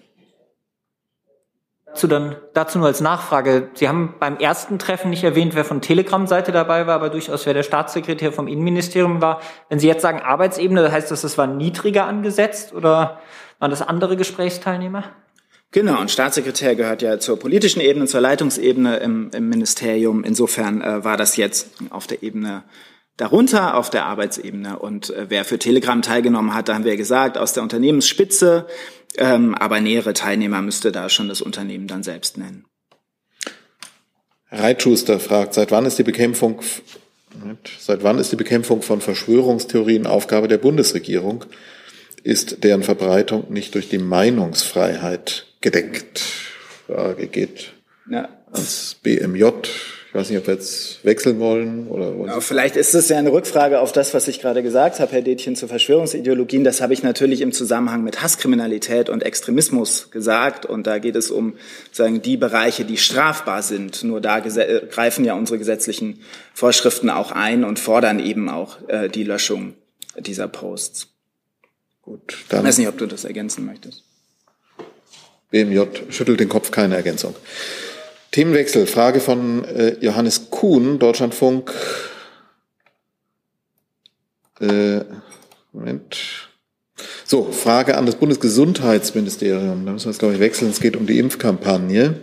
[1.85, 3.69] Dazu, dann, dazu nur als Nachfrage.
[3.75, 7.53] Sie haben beim ersten Treffen nicht erwähnt, wer von Telegram-Seite dabei war, aber durchaus wer
[7.53, 9.41] der Staatssekretär vom Innenministerium war.
[9.69, 13.21] Wenn Sie jetzt sagen Arbeitsebene, heißt das, das war niedriger angesetzt oder
[13.59, 15.03] waren das andere Gesprächsteilnehmer?
[15.75, 20.23] Genau, und Staatssekretär gehört ja zur politischen Ebene, zur Leitungsebene im, im Ministerium.
[20.23, 22.63] Insofern äh, war das jetzt auf der Ebene
[23.17, 24.79] darunter, auf der Arbeitsebene.
[24.79, 28.67] Und äh, wer für Telegram teilgenommen hat, da haben wir gesagt, aus der Unternehmensspitze.
[29.17, 32.63] Ähm, aber nähere Teilnehmer müsste da schon das Unternehmen dann selbst nennen.
[34.51, 36.61] Reitschuster fragt, seit wann ist die Bekämpfung,
[37.77, 41.43] seit wann ist die Bekämpfung von Verschwörungstheorien Aufgabe der Bundesregierung?
[42.25, 46.23] Ist deren Verbreitung nicht durch die Meinungsfreiheit gedeckt.
[46.87, 47.73] Frage geht
[48.09, 48.27] ja.
[48.51, 49.43] ans BMJ.
[50.11, 52.15] weiß nicht, ob wir jetzt wechseln wollen oder.
[52.25, 55.21] Ja, vielleicht ist es ja eine Rückfrage auf das, was ich gerade gesagt habe, Herr
[55.21, 56.63] Detchen, zu Verschwörungsideologien.
[56.63, 60.65] Das habe ich natürlich im Zusammenhang mit Hasskriminalität und Extremismus gesagt.
[60.65, 61.53] Und da geht es um
[61.91, 64.03] sagen die Bereiche, die strafbar sind.
[64.03, 66.21] Nur da greifen ja unsere gesetzlichen
[66.55, 69.75] Vorschriften auch ein und fordern eben auch äh, die Löschung
[70.17, 71.14] dieser Posts.
[72.05, 72.61] Gut, dann.
[72.61, 74.03] Ich weiß nicht, ob du das ergänzen möchtest.
[75.49, 77.35] BMJ schüttelt den Kopf, keine Ergänzung.
[78.31, 81.73] Themenwechsel, Frage von äh, Johannes Kuhn, Deutschlandfunk.
[84.59, 85.01] Äh,
[85.71, 86.49] Moment.
[87.25, 89.85] So, Frage an das Bundesgesundheitsministerium.
[89.85, 90.69] Da müssen wir jetzt, glaube ich, wechseln.
[90.69, 92.21] Es geht um die Impfkampagne.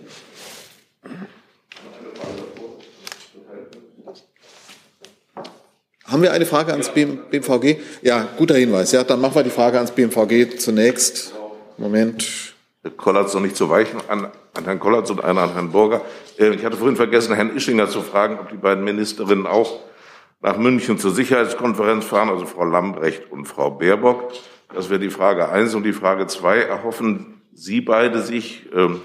[6.12, 7.78] Haben wir eine Frage ans BMVG?
[8.02, 8.92] Ja, guter Hinweis.
[8.92, 11.32] Ja, dann machen wir die Frage ans BMVG zunächst.
[11.78, 12.52] Moment.
[12.98, 16.02] Kollatz noch nicht zu weichen an, an Herrn Kollatz und einer an Herrn Burger.
[16.38, 19.80] Äh, ich hatte vorhin vergessen, Herrn Ischinger zu fragen, ob die beiden Ministerinnen auch
[20.42, 24.32] nach München zur Sicherheitskonferenz fahren, also Frau Lambrecht und Frau Baerbock.
[24.74, 26.58] Das wäre die Frage eins und die Frage zwei.
[26.58, 29.00] Erhoffen Sie beide sich ähm,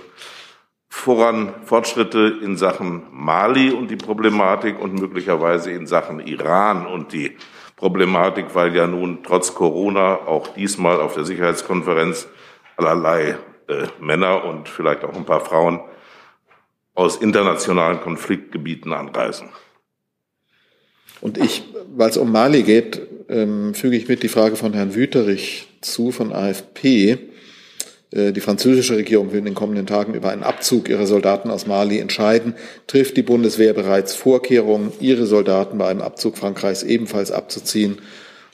[0.97, 7.37] voran Fortschritte in Sachen Mali und die Problematik und möglicherweise in Sachen Iran und die
[7.75, 12.27] Problematik, weil ja nun trotz Corona auch diesmal auf der Sicherheitskonferenz
[12.75, 15.81] allerlei äh, Männer und vielleicht auch ein paar Frauen
[16.95, 19.49] aus internationalen Konfliktgebieten anreisen.
[21.21, 21.63] Und ich,
[21.95, 26.11] weil es um Mali geht, ähm, füge ich mit die Frage von Herrn Wüterich zu
[26.11, 27.19] von AFP.
[28.11, 31.67] Äh, die französische Regierung will in den kommenden Tagen über einen Abzug ihrer Soldaten aus
[31.67, 32.55] Mali entscheiden.
[32.87, 37.99] Trifft die Bundeswehr bereits Vorkehrungen, ihre Soldaten bei einem Abzug Frankreichs ebenfalls abzuziehen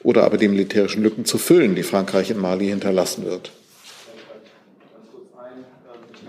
[0.04, 3.52] oder aber die militärischen Lücken zu füllen, die Frankreich in Mali hinterlassen wird?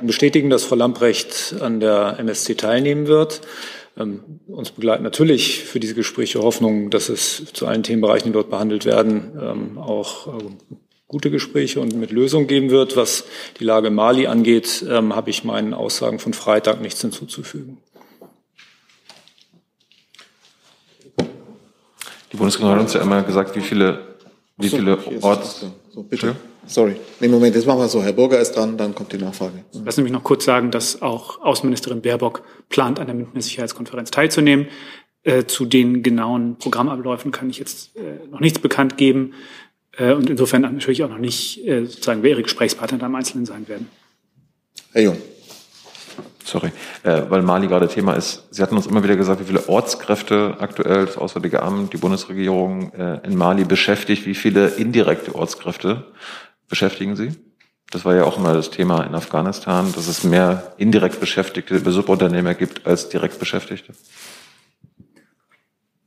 [0.02, 3.40] bestätigen, dass Frau Lamprecht an der MSC teilnehmen wird.
[3.96, 8.50] Ähm, uns begleiten natürlich für diese Gespräche Hoffnung, dass es zu allen Themenbereichen, die dort
[8.50, 10.40] behandelt werden, ähm, auch äh,
[11.08, 12.96] gute Gespräche und mit Lösungen geben wird.
[12.96, 13.24] Was
[13.60, 17.78] die Lage in Mali angeht, ähm, habe ich meinen Aussagen von Freitag nichts hinzuzufügen.
[22.32, 24.16] Die Bundesregierung hat uns ja immer gesagt, wie viele,
[24.56, 25.66] wie viele Orts.
[25.90, 26.34] So, bitte.
[26.66, 26.96] Sorry.
[27.20, 28.02] Nee, Moment, jetzt machen wir so.
[28.02, 29.64] Herr Burger ist dran, dann kommt die Nachfrage.
[29.84, 34.66] Lass mich noch kurz sagen, dass auch Außenministerin Baerbock plant, an der Münchner Sicherheitskonferenz teilzunehmen.
[35.22, 39.32] Äh, zu den genauen Programmabläufen kann ich jetzt äh, noch nichts bekannt geben.
[39.98, 43.46] Äh, und insofern natürlich auch noch nicht äh, sozusagen, wer Ihre Gesprächspartner da im Einzelnen
[43.46, 43.88] sein werden.
[44.92, 45.18] Herr Jung.
[46.44, 48.44] Sorry, äh, weil Mali gerade Thema ist.
[48.50, 52.92] Sie hatten uns immer wieder gesagt, wie viele Ortskräfte aktuell das Auswärtige Amt, die Bundesregierung
[52.92, 56.04] äh, in Mali beschäftigt, wie viele indirekte Ortskräfte
[56.68, 57.32] beschäftigen Sie?
[57.90, 62.54] Das war ja auch immer das Thema in Afghanistan, dass es mehr indirekt Beschäftigte, Subunternehmer
[62.54, 63.94] gibt als direkt Beschäftigte.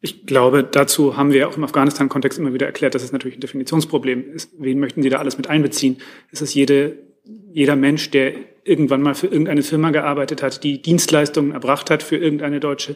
[0.02, 3.42] Ich glaube, dazu haben wir auch im Afghanistan-Kontext immer wieder erklärt, dass es natürlich ein
[3.42, 4.52] Definitionsproblem ist.
[4.60, 5.98] Wen möchten Sie da alles mit einbeziehen?
[6.32, 6.98] Ist es jede,
[7.52, 8.34] jeder Mensch, der
[8.64, 12.96] irgendwann mal für irgendeine Firma gearbeitet hat, die Dienstleistungen erbracht hat für irgendeine deutsche,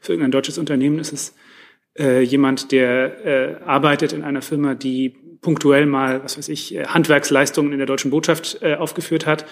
[0.00, 0.98] für irgendein deutsches Unternehmen?
[0.98, 1.34] Ist es
[1.98, 6.86] äh, jemand, der äh, arbeitet in einer Firma, die punktuell mal, was weiß ich, äh,
[6.86, 9.44] Handwerksleistungen in der deutschen Botschaft äh, aufgeführt hat.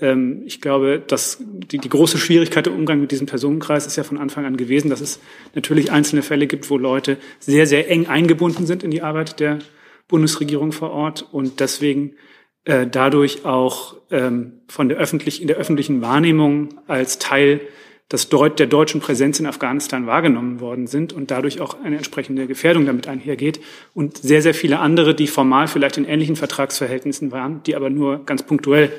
[0.00, 4.02] Ähm, ich glaube, dass die, die große Schwierigkeit im Umgang mit diesem Personenkreis ist ja
[4.02, 5.20] von Anfang an gewesen, dass es
[5.54, 9.58] natürlich einzelne Fälle gibt, wo Leute sehr, sehr eng eingebunden sind in die Arbeit der
[10.08, 12.14] Bundesregierung vor Ort und deswegen
[12.64, 17.60] äh, dadurch auch ähm, von der öffentlich, in der öffentlichen Wahrnehmung als Teil
[18.12, 22.46] des Deut der deutschen Präsenz in Afghanistan wahrgenommen worden sind und dadurch auch eine entsprechende
[22.46, 23.60] Gefährdung damit einhergeht.
[23.94, 28.24] Und sehr, sehr viele andere, die formal vielleicht in ähnlichen Vertragsverhältnissen waren, die aber nur
[28.26, 28.92] ganz punktuell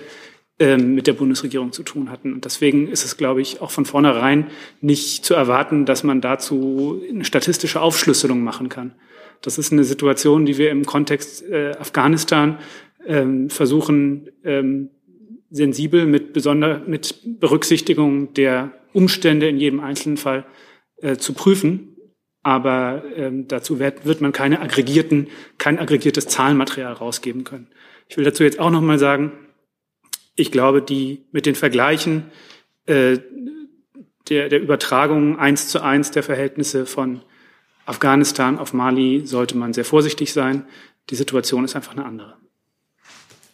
[0.58, 2.32] mit der Bundesregierung zu tun hatten.
[2.32, 4.48] Und deswegen ist es, glaube ich, auch von vornherein
[4.80, 8.96] nicht zu erwarten, dass man dazu eine statistische Aufschlüsselung machen kann.
[9.42, 12.58] Das ist eine Situation, die wir im Kontext äh, Afghanistan
[13.06, 14.92] ähm, versuchen, ähm,
[15.50, 20.46] sensibel mit besonder mit Berücksichtigung der Umstände in jedem einzelnen Fall
[20.98, 21.98] äh, zu prüfen.
[22.44, 27.68] Aber ähm, dazu wird, wird man keine aggregierten, kein aggregiertes Zahlenmaterial rausgeben können.
[28.08, 29.32] Ich will dazu jetzt auch noch mal sagen,
[30.36, 32.26] ich glaube, die mit den Vergleichen
[32.86, 33.20] äh,
[34.30, 37.22] der, der Übertragung eins zu eins der Verhältnisse von
[37.86, 40.66] Afghanistan auf Mali sollte man sehr vorsichtig sein.
[41.10, 42.34] Die Situation ist einfach eine andere.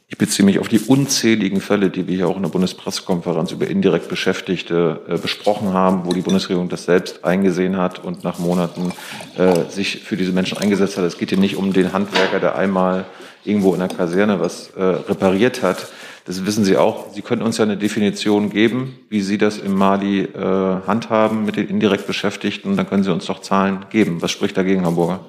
[0.07, 3.67] Ich beziehe mich auf die unzähligen Fälle, die wir hier auch in der Bundespressekonferenz über
[3.67, 8.91] indirekt Beschäftigte äh, besprochen haben, wo die Bundesregierung das selbst eingesehen hat und nach Monaten
[9.37, 11.05] äh, sich für diese Menschen eingesetzt hat.
[11.05, 13.05] Es geht hier nicht um den Handwerker, der einmal
[13.45, 15.87] irgendwo in der Kaserne was äh, repariert hat.
[16.25, 17.12] Das wissen Sie auch.
[17.13, 21.55] Sie können uns ja eine Definition geben, wie Sie das im Mali äh, handhaben mit
[21.55, 22.77] den indirekt Beschäftigten.
[22.77, 24.21] Dann können Sie uns doch Zahlen geben.
[24.21, 25.21] Was spricht dagegen, Herr Burger?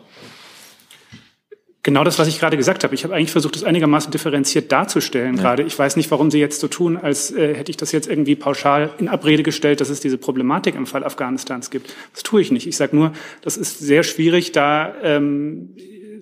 [1.85, 2.95] Genau das, was ich gerade gesagt habe.
[2.95, 5.43] Ich habe eigentlich versucht, das einigermaßen differenziert darzustellen ja.
[5.43, 5.65] gerade.
[5.65, 8.37] Ich weiß nicht, warum Sie jetzt so tun, als äh, hätte ich das jetzt irgendwie
[8.37, 11.93] pauschal in Abrede gestellt, dass es diese Problematik im Fall Afghanistans gibt.
[12.13, 12.69] Das tue ich nicht.
[12.69, 15.71] Ich sage nur, das ist sehr schwierig, da ähm,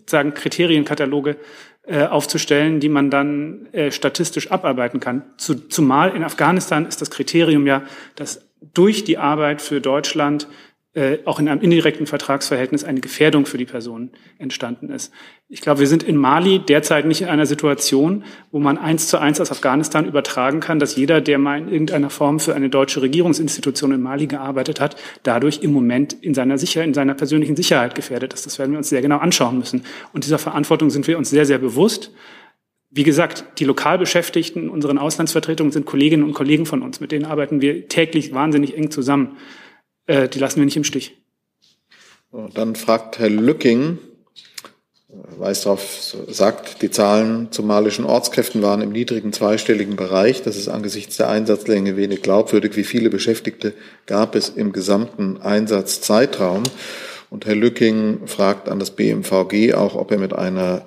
[0.06, 1.36] sagen Kriterienkataloge
[1.90, 5.22] äh, aufzustellen, die man dann äh, statistisch abarbeiten kann.
[5.36, 7.82] Zu, zumal in Afghanistan ist das Kriterium ja,
[8.14, 10.46] dass durch die Arbeit für Deutschland
[10.92, 15.12] äh, auch in einem indirekten Vertragsverhältnis eine Gefährdung für die Person entstanden ist.
[15.48, 19.18] Ich glaube, wir sind in Mali derzeit nicht in einer Situation, wo man eins zu
[19.18, 23.02] eins aus Afghanistan übertragen kann, dass jeder, der mal in irgendeiner Form für eine deutsche
[23.02, 27.94] Regierungsinstitution in Mali gearbeitet hat, dadurch im Moment in seiner Sicherheit, in seiner persönlichen Sicherheit
[27.94, 28.46] gefährdet ist.
[28.46, 29.84] Das werden wir uns sehr genau anschauen müssen.
[30.12, 32.10] Und dieser Verantwortung sind wir uns sehr, sehr bewusst.
[32.90, 36.98] Wie gesagt, die lokal Beschäftigten, unseren Auslandsvertretungen sind Kolleginnen und Kollegen von uns.
[36.98, 39.36] Mit denen arbeiten wir täglich wahnsinnig eng zusammen
[40.10, 41.16] äh, die lassen wir nicht im Stich.
[42.54, 43.98] Dann fragt Herr Lücking,
[45.08, 50.42] weist darauf, sagt, die Zahlen zu malischen Ortskräften waren im niedrigen zweistelligen Bereich.
[50.42, 52.76] Das ist angesichts der Einsatzlänge wenig glaubwürdig.
[52.76, 53.72] Wie viele Beschäftigte
[54.06, 56.62] gab es im gesamten Einsatzzeitraum?
[57.30, 60.86] Und Herr Lücking fragt an das BMVG auch, ob er mit einer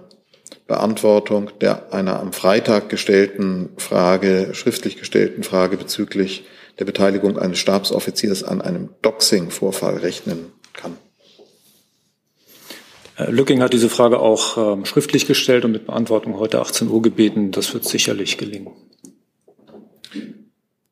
[0.68, 6.46] Beantwortung der einer am Freitag gestellten Frage, schriftlich gestellten Frage bezüglich
[6.80, 10.98] der Beteiligung eines Stabsoffiziers an einem Doxing-Vorfall rechnen kann.
[13.16, 17.02] Herr Lücking hat diese Frage auch ähm, schriftlich gestellt und mit Beantwortung heute 18 Uhr
[17.02, 17.52] gebeten.
[17.52, 18.74] Das wird sicherlich gelingen.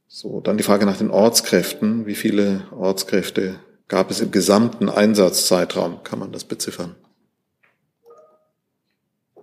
[0.08, 2.06] So, dann die Frage nach den Ortskräften.
[2.06, 3.56] Wie viele Ortskräfte
[3.88, 6.04] gab es im gesamten Einsatzzeitraum?
[6.04, 6.96] Kann man das beziffern?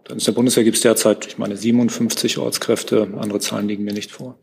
[0.05, 3.09] Dann ist der Bundeswehr gibt es derzeit, ich meine, 57 Ortskräfte.
[3.19, 4.39] Andere Zahlen liegen mir nicht vor.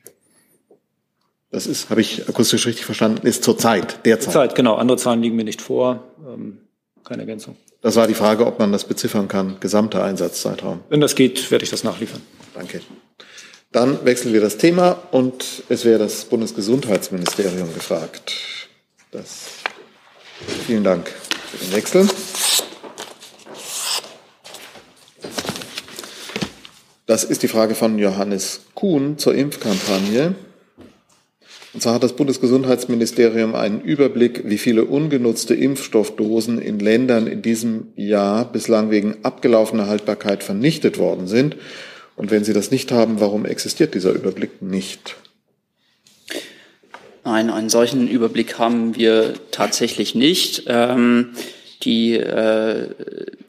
[1.55, 4.33] Das ist, habe ich akustisch richtig verstanden, ist zur Zeit, derzeit.
[4.33, 4.75] Zeit, genau.
[4.75, 6.03] Andere Zahlen liegen mir nicht vor.
[6.27, 6.57] Ähm,
[7.05, 7.55] keine Ergänzung.
[7.81, 10.81] Das war die Frage, ob man das beziffern kann, gesamter Einsatzzeitraum.
[10.89, 12.21] Wenn das geht, werde ich das nachliefern.
[12.55, 12.81] Danke.
[13.71, 18.33] Dann wechseln wir das Thema und es wäre das Bundesgesundheitsministerium gefragt.
[19.11, 19.51] Das,
[20.67, 22.05] vielen Dank für den Wechsel.
[27.05, 30.35] Das ist die Frage von Johannes Kuhn zur Impfkampagne.
[31.75, 37.87] Und zwar hat das Bundesgesundheitsministerium einen Überblick, wie viele ungenutzte Impfstoffdosen in Ländern in diesem
[37.97, 41.57] Jahr bislang wegen abgelaufener Haltbarkeit vernichtet worden sind.
[42.15, 45.17] Und wenn Sie das nicht haben, warum existiert dieser Überblick nicht?
[47.25, 50.63] Nein, einen solchen Überblick haben wir tatsächlich nicht.
[50.67, 51.31] Ähm,
[51.85, 52.89] die äh,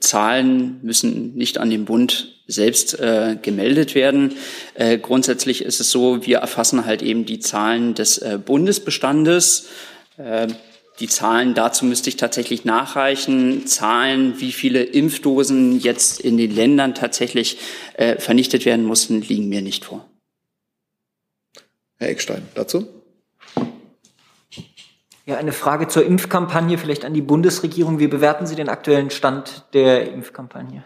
[0.00, 4.34] Zahlen müssen nicht an den Bund selbst äh, gemeldet werden.
[4.74, 9.68] Äh, grundsätzlich ist es so, wir erfassen halt eben die Zahlen des äh, Bundesbestandes.
[10.16, 10.48] Äh,
[11.00, 13.66] die Zahlen dazu müsste ich tatsächlich nachreichen.
[13.66, 17.58] Zahlen, wie viele Impfdosen jetzt in den Ländern tatsächlich
[17.94, 20.08] äh, vernichtet werden mussten, liegen mir nicht vor.
[21.98, 22.95] Herr Eckstein, dazu?
[25.28, 27.98] Ja, eine Frage zur Impfkampagne, vielleicht an die Bundesregierung.
[27.98, 30.84] Wie bewerten Sie den aktuellen Stand der Impfkampagne?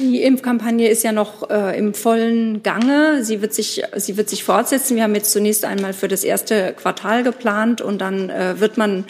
[0.00, 3.22] Die Impfkampagne ist ja noch äh, im vollen Gange.
[3.22, 4.96] Sie wird sich, sie wird sich fortsetzen.
[4.96, 9.04] Wir haben jetzt zunächst einmal für das erste Quartal geplant und dann äh, wird man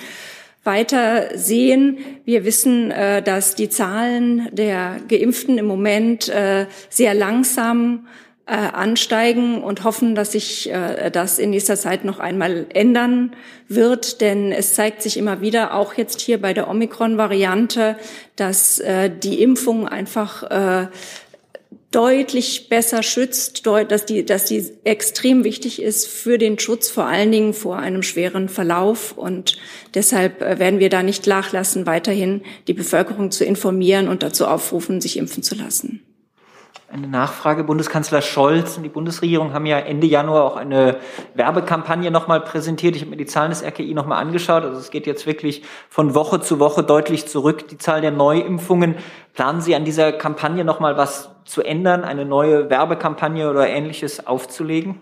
[0.63, 1.99] weiter sehen.
[2.27, 8.07] Wir wissen, äh, dass die Zahlen der Geimpften im Moment äh, sehr langsam
[8.47, 13.37] äh, ansteigen und hoffen, dass sich äh, das in nächster Zeit noch einmal ändern
[13.69, 14.21] wird.
[14.21, 17.97] Denn es zeigt sich immer wieder, auch jetzt hier bei der Omikron-Variante,
[18.37, 20.89] dass äh, die Impfung einfach äh,
[21.93, 27.31] deutlich besser schützt, dass die, dass die extrem wichtig ist für den Schutz vor allen
[27.31, 29.17] Dingen vor einem schweren Verlauf.
[29.17, 29.57] Und
[29.95, 35.01] deshalb äh, werden wir da nicht nachlassen, weiterhin die Bevölkerung zu informieren und dazu aufrufen,
[35.01, 36.03] sich impfen zu lassen.
[36.93, 37.65] Eine Nachfrage.
[37.65, 40.99] Bundeskanzler Scholz und die Bundesregierung haben ja Ende Januar auch eine
[41.33, 42.97] Werbekampagne nochmal präsentiert.
[42.97, 44.63] Ich habe mir die Zahlen des RKI nochmal angeschaut.
[44.63, 48.97] Also es geht jetzt wirklich von Woche zu Woche deutlich zurück, die Zahl der Neuimpfungen.
[49.33, 55.01] Planen Sie an dieser Kampagne nochmal was zu ändern, eine neue Werbekampagne oder ähnliches aufzulegen?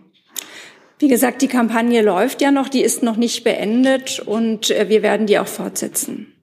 [1.01, 5.03] Wie gesagt, die Kampagne läuft ja noch, die ist noch nicht beendet und äh, wir
[5.03, 6.40] werden die auch fortsetzen.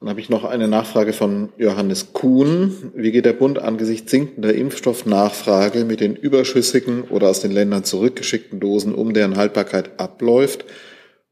[0.00, 2.92] Dann habe ich noch eine Nachfrage von Johannes Kuhn.
[2.94, 8.60] Wie geht der Bund angesichts sinkender Impfstoffnachfrage mit den überschüssigen oder aus den Ländern zurückgeschickten
[8.60, 10.64] Dosen um, deren Haltbarkeit abläuft?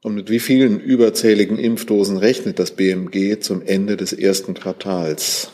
[0.02, 5.50] Und mit wie vielen überzähligen Impfdosen rechnet das BMG zum Ende des ersten Quartals?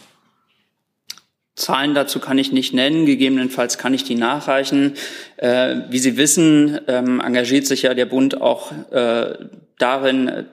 [1.55, 4.95] Zahlen dazu kann ich nicht nennen, gegebenenfalls kann ich die nachreichen.
[5.37, 9.35] Äh, wie Sie wissen, ähm, engagiert sich ja der Bund auch äh,
[9.79, 10.47] darin,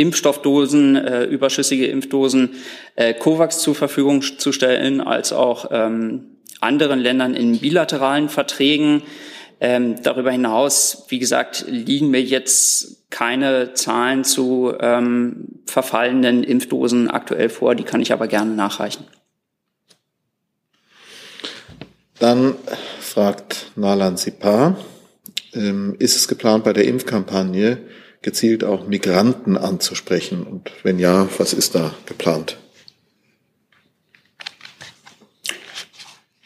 [0.00, 2.54] Impfstoffdosen, äh, überschüssige Impfdosen
[2.96, 9.02] äh, COVAX zur Verfügung zu stellen, als auch ähm, anderen Ländern in bilateralen Verträgen.
[9.60, 17.50] Ähm, darüber hinaus, wie gesagt, liegen mir jetzt keine Zahlen zu ähm, verfallenen Impfdosen aktuell
[17.50, 17.74] vor.
[17.74, 19.04] Die kann ich aber gerne nachreichen.
[22.18, 22.54] Dann
[23.00, 24.78] fragt Nalan Sipar,
[25.52, 27.78] ähm, ist es geplant, bei der Impfkampagne
[28.22, 30.42] gezielt auch Migranten anzusprechen?
[30.42, 32.56] Und wenn ja, was ist da geplant?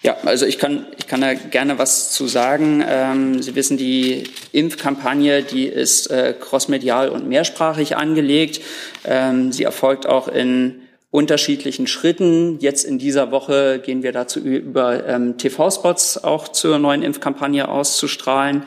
[0.04, 2.84] Ja, also ich kann, ich kann da gerne was zu sagen.
[2.86, 8.60] Ähm, Sie wissen, die Impfkampagne, die ist äh, crossmedial und mehrsprachig angelegt.
[9.06, 12.58] Ähm, sie erfolgt auch in unterschiedlichen Schritten.
[12.58, 18.64] Jetzt in dieser Woche gehen wir dazu über, ähm, TV-Spots auch zur neuen Impfkampagne auszustrahlen.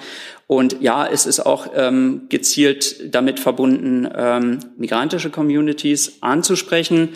[0.48, 7.10] Und ja, es ist auch ähm, gezielt damit verbunden, ähm, migrantische Communities anzusprechen.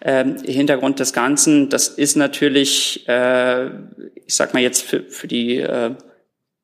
[0.00, 5.58] Ähm, Hintergrund des Ganzen, das ist natürlich, äh, ich sag mal jetzt für, für die
[5.58, 5.94] äh,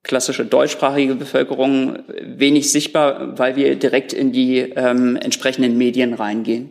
[0.02, 6.70] klassische deutschsprachige Bevölkerung wenig sichtbar, weil wir direkt in die ähm, entsprechenden Medien reingehen.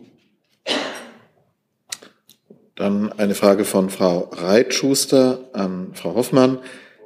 [2.74, 6.58] Dann eine Frage von Frau Reitschuster an Frau Hoffmann.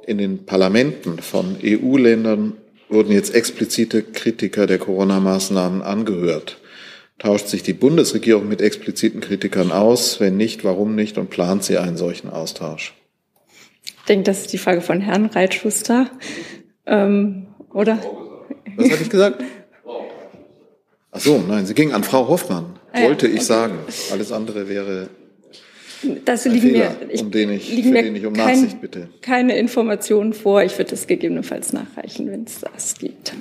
[0.05, 2.57] In den Parlamenten von EU-Ländern
[2.89, 6.57] wurden jetzt explizite Kritiker der Corona-Maßnahmen angehört.
[7.19, 10.19] Tauscht sich die Bundesregierung mit expliziten Kritikern aus?
[10.19, 11.17] Wenn nicht, warum nicht?
[11.17, 12.93] Und plant sie einen solchen Austausch?
[13.85, 16.09] Ich denke, das ist die Frage von Herrn Reitschuster.
[16.85, 17.99] Ähm, oder?
[18.75, 19.41] Was hatte ich gesagt?
[21.11, 23.39] Ach so, nein, sie ging an Frau Hoffmann, wollte ja, okay.
[23.39, 23.77] ich sagen.
[24.11, 25.09] Alles andere wäre
[26.25, 29.09] Dazu liegen Fehler, mir, ich, um den ich, liegen mir ich um kein, Nachsicht bitte.
[29.21, 30.63] keine Informationen vor.
[30.63, 33.33] Ich würde das gegebenenfalls nachreichen, wenn es das gibt.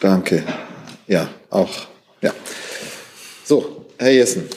[0.00, 0.42] Danke.
[1.06, 1.88] Ja, auch.
[2.22, 2.32] Ja.
[3.44, 4.48] So, Herr Jessen.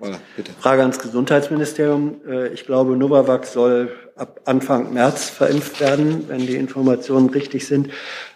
[0.00, 0.18] Voilà.
[0.60, 2.20] Frage ans Gesundheitsministerium.
[2.26, 7.90] Äh, ich glaube, Novavax soll ab Anfang März verimpft werden, wenn die Informationen richtig sind.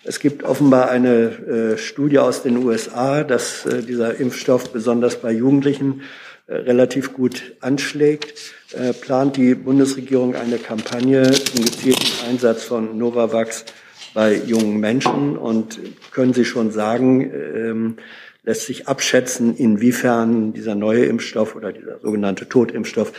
[0.04, 5.32] Es gibt offenbar eine äh, Studie aus den USA, dass äh, dieser Impfstoff besonders bei
[5.32, 6.02] Jugendlichen
[6.48, 8.34] relativ gut anschlägt.
[9.00, 13.64] Plant die Bundesregierung eine Kampagne zum gezielten Einsatz von Novavax
[14.12, 15.38] bei jungen Menschen?
[15.38, 15.78] Und
[16.10, 17.96] können Sie schon sagen, ähm,
[18.42, 23.12] lässt sich abschätzen, inwiefern dieser neue Impfstoff oder dieser sogenannte Totimpfstoff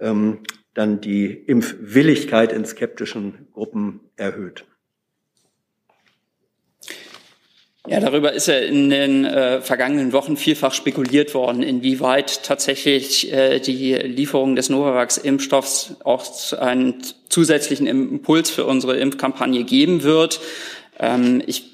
[0.00, 0.38] ähm,
[0.74, 4.64] dann die Impfwilligkeit in skeptischen Gruppen erhöht.
[7.88, 13.58] Ja, darüber ist ja in den äh, vergangenen Wochen vielfach spekuliert worden, inwieweit tatsächlich äh,
[13.58, 20.40] die Lieferung des Novavax-Impfstoffs auch einen zusätzlichen Impuls für unsere Impfkampagne geben wird.
[21.00, 21.72] Ähm, ich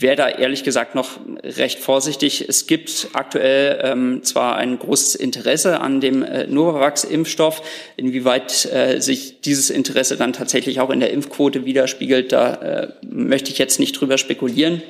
[0.00, 2.48] wäre da ehrlich gesagt noch recht vorsichtig.
[2.48, 7.62] Es gibt aktuell ähm, zwar ein großes Interesse an dem äh, Novavax-Impfstoff.
[7.96, 13.50] Inwieweit äh, sich dieses Interesse dann tatsächlich auch in der Impfquote widerspiegelt, da äh, möchte
[13.50, 14.80] ich jetzt nicht drüber spekulieren.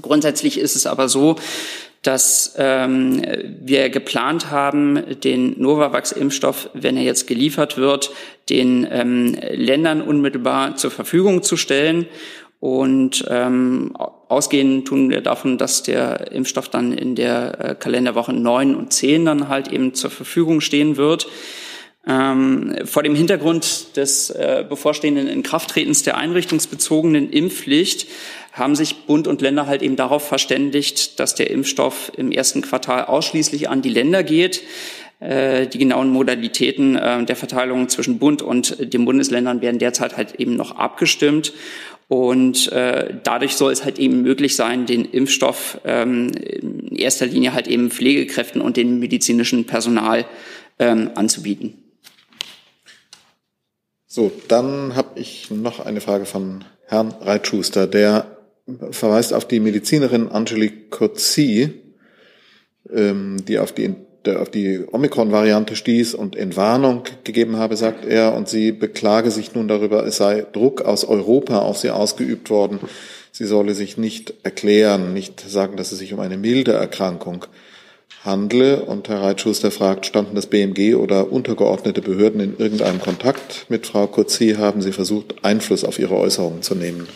[0.00, 1.36] Grundsätzlich ist es aber so,
[2.02, 3.22] dass ähm,
[3.60, 8.10] wir geplant haben, den Novavax-Impfstoff, wenn er jetzt geliefert wird,
[8.48, 12.06] den ähm, Ländern unmittelbar zur Verfügung zu stellen.
[12.58, 18.74] Und ähm, ausgehen tun wir davon, dass der Impfstoff dann in der äh, Kalenderwoche 9
[18.74, 21.28] und 10 dann halt eben zur Verfügung stehen wird.
[22.06, 28.08] Ähm, vor dem Hintergrund des äh, bevorstehenden Inkrafttretens der einrichtungsbezogenen Impfpflicht
[28.52, 33.06] haben sich Bund und Länder halt eben darauf verständigt, dass der Impfstoff im ersten Quartal
[33.06, 34.62] ausschließlich an die Länder geht.
[35.20, 40.34] Äh, die genauen Modalitäten äh, der Verteilung zwischen Bund und den Bundesländern werden derzeit halt
[40.34, 41.52] eben noch abgestimmt.
[42.08, 47.54] Und äh, dadurch soll es halt eben möglich sein, den Impfstoff ähm, in erster Linie
[47.54, 50.26] halt eben Pflegekräften und dem medizinischen Personal
[50.78, 51.78] ähm, anzubieten.
[54.06, 57.86] So, dann habe ich noch eine Frage von Herrn Reitschuster.
[57.86, 58.26] Der
[58.90, 61.70] verweist auf die Medizinerin Angelique Cozzi,
[62.92, 63.94] ähm, die auf die
[64.24, 69.66] auf die Omikron-Variante stieß und Entwarnung gegeben habe, sagt er, und sie beklage sich nun
[69.66, 72.78] darüber, es sei Druck aus Europa auf sie ausgeübt worden.
[73.32, 77.46] Sie solle sich nicht erklären, nicht sagen, dass es sich um eine milde Erkrankung
[78.24, 78.82] handle.
[78.84, 84.06] Und Herr Reitschuster fragt, standen das BMG oder untergeordnete Behörden in irgendeinem Kontakt mit Frau
[84.06, 84.54] Kotzi?
[84.56, 87.08] Haben Sie versucht, Einfluss auf ihre Äußerungen zu nehmen?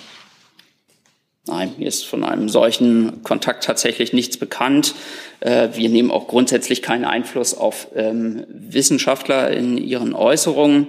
[1.49, 4.97] Nein, mir ist von einem solchen Kontakt tatsächlich nichts bekannt.
[5.38, 10.88] Äh, wir nehmen auch grundsätzlich keinen Einfluss auf ähm, Wissenschaftler in ihren Äußerungen.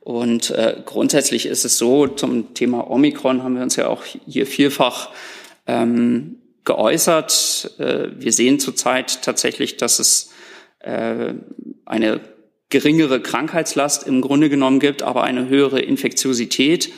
[0.00, 4.46] Und äh, grundsätzlich ist es so, zum Thema Omikron haben wir uns ja auch hier
[4.46, 5.08] vielfach
[5.66, 7.70] ähm, geäußert.
[7.78, 10.30] Äh, wir sehen zurzeit tatsächlich, dass es
[10.86, 12.20] eine
[12.68, 16.92] geringere Krankheitslast im Grunde genommen gibt, aber eine höhere Infektiosität.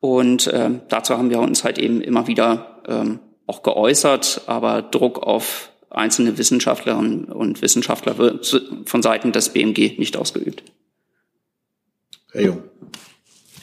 [0.00, 5.18] Und äh, dazu haben wir uns halt eben immer wieder ähm, auch geäußert, aber Druck
[5.18, 10.62] auf einzelne Wissenschaftlerinnen und Wissenschaftler wird von Seiten des BMG nicht ausgeübt.
[12.32, 12.62] Herr Jung.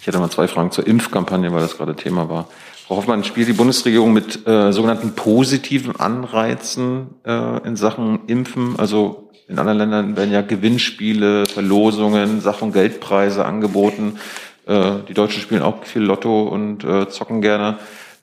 [0.01, 2.47] Ich hätte mal zwei Fragen zur Impfkampagne, weil das gerade Thema war.
[2.85, 8.77] Frau Hoffmann, spielt die Bundesregierung mit äh, sogenannten positiven Anreizen äh, in Sachen Impfen?
[8.77, 14.19] Also in anderen Ländern werden ja Gewinnspiele, Verlosungen, Sach- und Geldpreise angeboten.
[14.65, 17.79] Äh, die Deutschen spielen auch viel Lotto und äh, zocken gerne.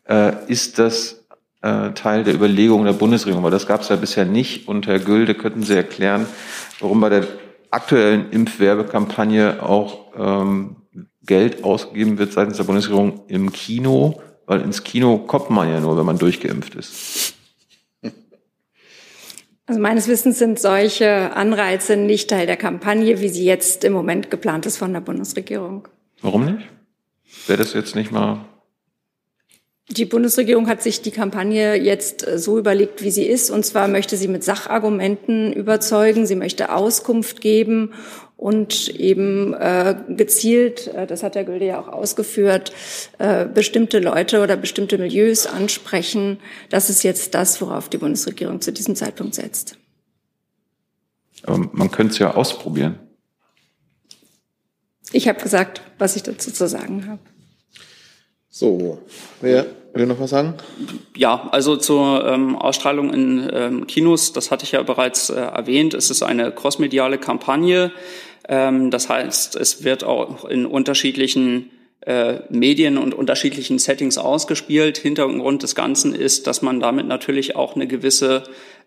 [0.08, 1.24] Äh, ist das
[1.62, 3.44] äh, Teil der Überlegungen der Bundesregierung?
[3.44, 4.68] Weil das gab es ja bisher nicht.
[4.68, 6.26] Und Herr Gülde, könnten Sie erklären,
[6.80, 7.26] warum bei der
[7.70, 10.76] aktuellen Impfwerbekampagne auch ähm,
[11.24, 14.20] Geld ausgegeben wird seitens der Bundesregierung im Kino?
[14.46, 17.34] Weil ins Kino kommt man ja nur, wenn man durchgeimpft ist.
[19.66, 24.30] Also meines Wissens sind solche Anreize nicht Teil der Kampagne, wie sie jetzt im Moment
[24.30, 25.88] geplant ist von der Bundesregierung.
[26.22, 26.68] Warum nicht?
[27.46, 28.44] Wäre das jetzt nicht mal.
[29.88, 33.50] Die Bundesregierung hat sich die Kampagne jetzt äh, so überlegt, wie sie ist.
[33.50, 36.24] Und zwar möchte sie mit Sachargumenten überzeugen.
[36.24, 37.92] Sie möchte Auskunft geben
[38.42, 42.72] und eben äh, gezielt, äh, das hat Herr Gülde ja auch ausgeführt,
[43.18, 46.38] äh, bestimmte Leute oder bestimmte Milieus ansprechen.
[46.68, 49.76] Das ist jetzt das, worauf die Bundesregierung zu diesem Zeitpunkt setzt.
[51.44, 52.98] Aber man könnte es ja ausprobieren.
[55.12, 57.20] Ich habe gesagt, was ich dazu zu sagen habe.
[58.48, 58.98] So,
[59.40, 60.54] wer will noch was sagen?
[61.16, 65.94] Ja, also zur ähm, Ausstrahlung in ähm, Kinos, das hatte ich ja bereits äh, erwähnt.
[65.94, 67.92] Es ist eine crossmediale Kampagne.
[68.48, 74.98] Ähm, das heißt, es wird auch in unterschiedlichen äh, Medien und unterschiedlichen Settings ausgespielt.
[74.98, 78.42] Hintergrund des Ganzen ist, dass man damit natürlich auch eine gewisse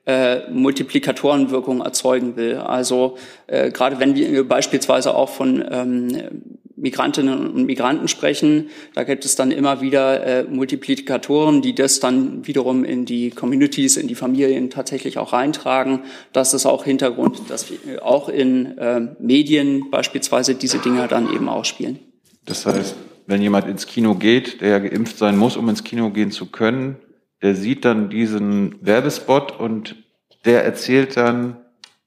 [0.06, 2.58] äh, Multiplikatorenwirkung erzeugen will.
[2.58, 9.26] Also äh, gerade wenn wir beispielsweise auch von ähm, Migrantinnen und Migranten sprechen, da gibt
[9.26, 14.16] es dann immer wieder äh, Multiplikatoren, die das dann wiederum in die Communities, in die
[14.16, 16.02] Familien tatsächlich auch reintragen.
[16.34, 21.48] Das ist auch Hintergrund, dass wir auch in äh, Medien beispielsweise diese Dinger dann eben
[21.48, 22.00] ausspielen.
[22.46, 22.96] Das heißt,
[23.26, 26.46] wenn jemand ins Kino geht, der ja geimpft sein muss, um ins Kino gehen zu
[26.46, 26.98] können,
[27.46, 29.98] der sieht dann diesen Werbespot und
[30.46, 31.58] der erzählt dann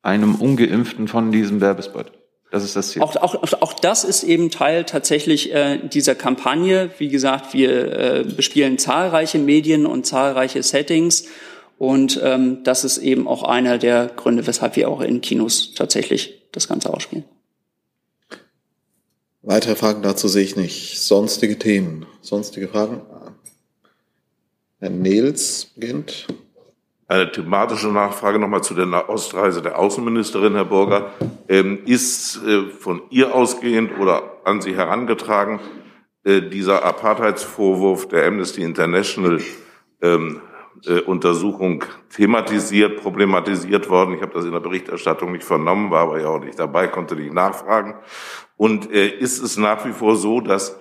[0.03, 2.11] einem Ungeimpften von diesem Werbespot.
[2.51, 3.03] Das ist das Ziel.
[3.03, 6.91] Auch, auch, auch das ist eben Teil tatsächlich äh, dieser Kampagne.
[6.99, 11.26] Wie gesagt, wir äh, bespielen zahlreiche Medien und zahlreiche Settings.
[11.78, 16.49] Und ähm, das ist eben auch einer der Gründe, weshalb wir auch in Kinos tatsächlich
[16.51, 17.26] das Ganze ausspielen.
[19.43, 20.99] Weitere Fragen dazu sehe ich nicht.
[20.99, 22.07] Sonstige Themen.
[22.22, 23.03] Sonstige Fragen?
[24.81, 26.29] Herr Nils beginnt.
[27.09, 31.11] Eine thematische Nachfrage nochmal zu der Ausreise der Außenministerin, Herr Burger.
[31.49, 35.59] Ähm, ist äh, von ihr ausgehend oder an Sie herangetragen
[36.22, 39.41] äh, dieser Apartheidsvorwurf der Amnesty International
[40.01, 40.43] ähm,
[40.87, 41.83] äh, Untersuchung
[42.14, 44.14] thematisiert, problematisiert worden?
[44.14, 47.16] Ich habe das in der Berichterstattung nicht vernommen, war aber ja auch nicht dabei, konnte
[47.16, 47.97] nicht nachfragen.
[48.57, 50.79] Und äh, ist es nach wie vor so, dass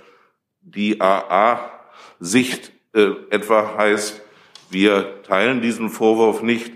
[0.62, 4.22] die AA-Sicht äh, etwa heißt,
[4.70, 6.74] wir teilen diesen Vorwurf nicht,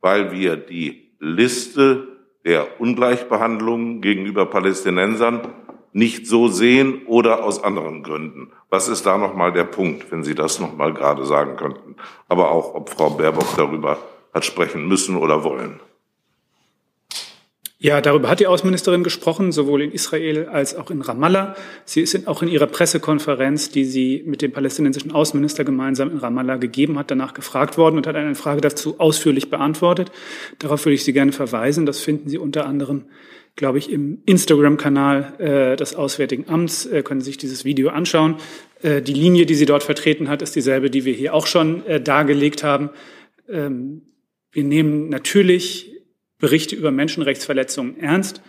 [0.00, 2.08] weil wir die Liste
[2.44, 5.48] der Ungleichbehandlung gegenüber Palästinensern
[5.92, 8.52] nicht so sehen oder aus anderen Gründen.
[8.68, 11.96] Was ist da nochmal der Punkt, wenn Sie das nochmal gerade sagen könnten?
[12.28, 13.98] Aber auch, ob Frau Baerbock darüber
[14.32, 15.80] hat sprechen müssen oder wollen.
[17.82, 21.56] Ja, darüber hat die Außenministerin gesprochen, sowohl in Israel als auch in Ramallah.
[21.86, 26.56] Sie ist auch in ihrer Pressekonferenz, die sie mit dem palästinensischen Außenminister gemeinsam in Ramallah
[26.56, 30.12] gegeben hat, danach gefragt worden und hat eine Frage dazu ausführlich beantwortet.
[30.58, 31.86] Darauf würde ich Sie gerne verweisen.
[31.86, 33.06] Das finden Sie unter anderem,
[33.56, 36.84] glaube ich, im Instagram-Kanal äh, des Auswärtigen Amts.
[36.84, 38.36] Äh, können Sie sich dieses Video anschauen.
[38.82, 41.86] Äh, die Linie, die sie dort vertreten hat, ist dieselbe, die wir hier auch schon
[41.86, 42.90] äh, dargelegt haben.
[43.48, 44.02] Ähm,
[44.52, 45.99] wir nehmen natürlich
[46.40, 48.42] Berichte über Menschenrechtsverletzungen ernst.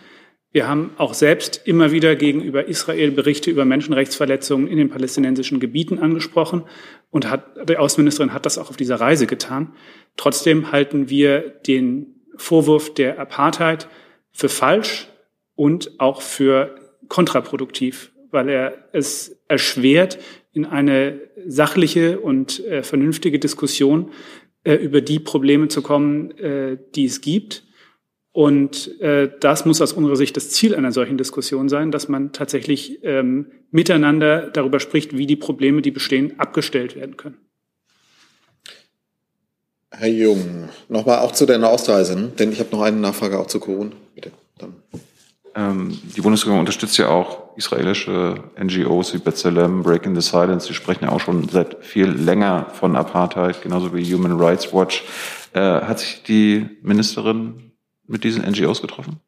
[0.50, 5.98] Wir haben auch selbst immer wieder gegenüber Israel Berichte über Menschenrechtsverletzungen in den palästinensischen Gebieten
[5.98, 6.64] angesprochen
[7.10, 9.74] und hat, die Außenministerin hat das auch auf dieser Reise getan.
[10.16, 13.88] Trotzdem halten wir den Vorwurf der Apartheid
[14.32, 15.08] für falsch
[15.54, 16.74] und auch für
[17.08, 20.18] kontraproduktiv, weil er es erschwert,
[20.52, 24.10] in eine sachliche und äh, vernünftige Diskussion
[24.64, 27.64] äh, über die Probleme zu kommen, äh, die es gibt.
[28.32, 32.32] Und äh, das muss aus unserer Sicht das Ziel einer solchen Diskussion sein, dass man
[32.32, 37.36] tatsächlich ähm, miteinander darüber spricht, wie die Probleme, die bestehen, abgestellt werden können.
[39.90, 43.60] Herr Jung, nochmal auch zu der Ausreise, denn ich habe noch eine Nachfrage auch zu
[43.60, 43.90] Corona.
[44.14, 44.32] Bitte.
[44.56, 44.76] Dann.
[45.54, 50.66] Ähm, die Bundesregierung unterstützt ja auch israelische NGOs wie B'Tselem, Breaking the Silence.
[50.66, 55.04] Sie sprechen ja auch schon seit viel länger von Apartheid, genauso wie Human Rights Watch.
[55.52, 57.71] Äh, hat sich die Ministerin
[58.12, 59.20] mit diesen NGOs getroffen?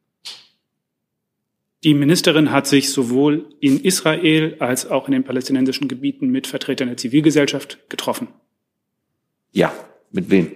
[1.83, 6.87] Die Ministerin hat sich sowohl in Israel als auch in den palästinensischen Gebieten mit Vertretern
[6.87, 8.29] der Zivilgesellschaft getroffen.
[9.51, 9.73] Ja,
[10.11, 10.51] mit wem?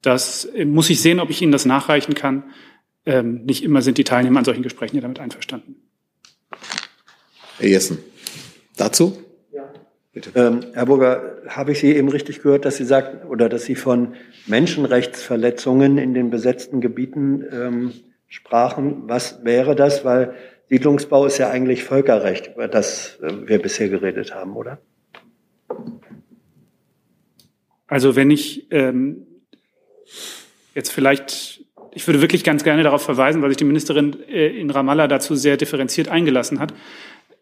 [0.00, 2.44] Das äh, muss ich sehen, ob ich Ihnen das nachreichen kann.
[3.04, 5.76] Ähm, nicht immer sind die Teilnehmer an solchen Gesprächen ja damit einverstanden.
[7.58, 7.98] Herr Jessen,
[8.76, 9.21] dazu?
[10.34, 13.74] Ähm, Herr Burger, habe ich Sie eben richtig gehört, dass Sie sagten oder dass Sie
[13.74, 14.14] von
[14.46, 17.92] Menschenrechtsverletzungen in den besetzten Gebieten ähm,
[18.28, 19.04] sprachen?
[19.08, 20.04] Was wäre das?
[20.04, 20.34] Weil
[20.68, 24.78] Siedlungsbau ist ja eigentlich Völkerrecht, über das äh, wir bisher geredet haben, oder?
[27.86, 29.26] Also wenn ich ähm,
[30.74, 34.68] jetzt vielleicht, ich würde wirklich ganz gerne darauf verweisen, weil sich die Ministerin äh, in
[34.70, 36.74] Ramallah dazu sehr differenziert eingelassen hat.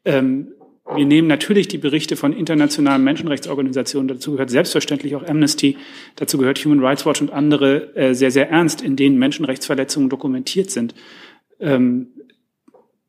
[0.05, 0.53] Ähm,
[0.95, 5.77] wir nehmen natürlich die Berichte von internationalen Menschenrechtsorganisationen, dazu gehört selbstverständlich auch Amnesty,
[6.17, 10.71] dazu gehört Human Rights Watch und andere äh, sehr, sehr ernst, in denen Menschenrechtsverletzungen dokumentiert
[10.71, 10.95] sind.
[11.59, 12.09] Ähm,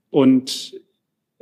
[0.10, 0.80] und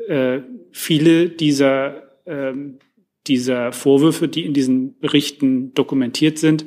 [0.07, 0.39] äh,
[0.71, 2.79] viele dieser ähm,
[3.27, 6.65] dieser Vorwürfe, die in diesen Berichten dokumentiert sind,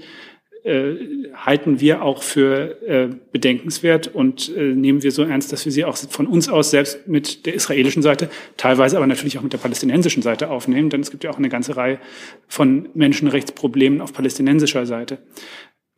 [0.65, 0.95] äh,
[1.35, 5.85] halten wir auch für äh, bedenkenswert und äh, nehmen wir so ernst, dass wir sie
[5.85, 9.59] auch von uns aus selbst mit der israelischen Seite, teilweise aber natürlich auch mit der
[9.59, 11.99] palästinensischen Seite aufnehmen, denn es gibt ja auch eine ganze Reihe
[12.47, 15.19] von Menschenrechtsproblemen auf palästinensischer Seite.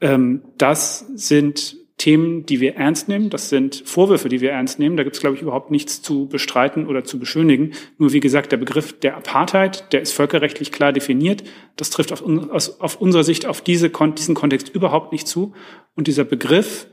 [0.00, 3.30] Ähm, das sind Themen, die wir ernst nehmen.
[3.30, 4.98] Das sind Vorwürfe, die wir ernst nehmen.
[4.98, 7.72] Da gibt es, glaube ich, überhaupt nichts zu bestreiten oder zu beschönigen.
[7.96, 11.44] Nur wie gesagt, der Begriff der Apartheid, der ist völkerrechtlich klar definiert.
[11.76, 15.54] Das trifft auf, aus, auf unserer Sicht auf diese, diesen Kontext überhaupt nicht zu.
[15.94, 16.88] Und dieser Begriff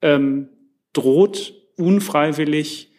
[0.00, 0.48] ähm,
[0.92, 2.92] droht unfreiwillig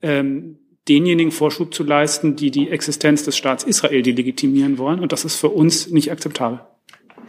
[0.00, 5.00] ähm, denjenigen Vorschub zu leisten, die die Existenz des Staats Israel delegitimieren wollen.
[5.00, 6.60] Und das ist für uns nicht akzeptabel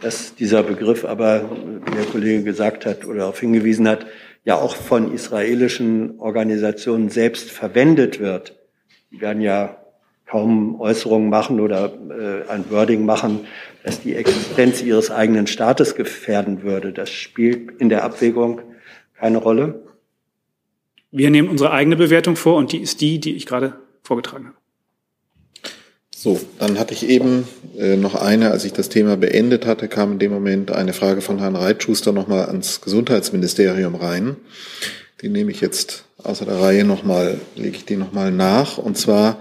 [0.00, 1.50] dass dieser Begriff aber,
[1.86, 4.06] wie der Kollege gesagt hat oder darauf hingewiesen hat,
[4.44, 8.56] ja auch von israelischen Organisationen selbst verwendet wird.
[9.10, 9.76] Die werden ja
[10.26, 13.46] kaum Äußerungen machen oder äh, ein Wording machen,
[13.84, 16.92] dass die Existenz ihres eigenen Staates gefährden würde.
[16.92, 18.60] Das spielt in der Abwägung
[19.18, 19.82] keine Rolle.
[21.10, 24.55] Wir nehmen unsere eigene Bewertung vor und die ist die, die ich gerade vorgetragen habe.
[26.26, 27.46] So, dann hatte ich eben
[27.78, 31.20] äh, noch eine, als ich das Thema beendet hatte, kam in dem Moment eine Frage
[31.20, 34.34] von Herrn Reitschuster nochmal ans Gesundheitsministerium rein.
[35.22, 38.76] Die nehme ich jetzt außer der Reihe nochmal, lege ich die nochmal nach.
[38.76, 39.40] Und zwar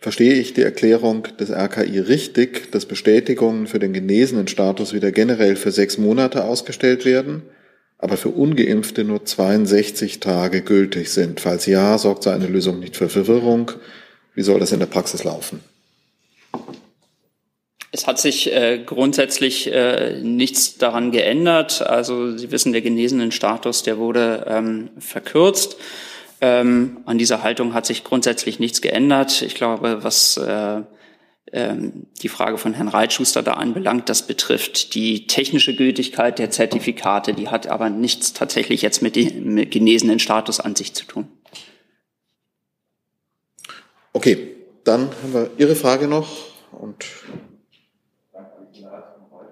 [0.00, 5.54] verstehe ich die Erklärung des RKI richtig, dass Bestätigungen für den genesenen Status wieder generell
[5.54, 7.42] für sechs Monate ausgestellt werden,
[7.98, 11.38] aber für ungeimpfte nur 62 Tage gültig sind.
[11.38, 13.70] Falls ja, sorgt so eine Lösung nicht für Verwirrung.
[14.34, 15.60] Wie soll das in der Praxis laufen?
[17.96, 21.80] Es hat sich äh, grundsätzlich äh, nichts daran geändert.
[21.80, 25.78] Also Sie wissen, der genesenen Status, der wurde ähm, verkürzt.
[26.42, 29.40] Ähm, an dieser Haltung hat sich grundsätzlich nichts geändert.
[29.40, 30.82] Ich glaube, was äh,
[31.54, 37.32] ähm, die Frage von Herrn Reitschuster da anbelangt, das betrifft die technische Gültigkeit der Zertifikate.
[37.32, 41.28] Die hat aber nichts tatsächlich jetzt mit dem genesenen Status an sich zu tun.
[44.12, 44.48] Okay,
[44.84, 46.28] dann haben wir Ihre Frage noch
[46.72, 47.06] und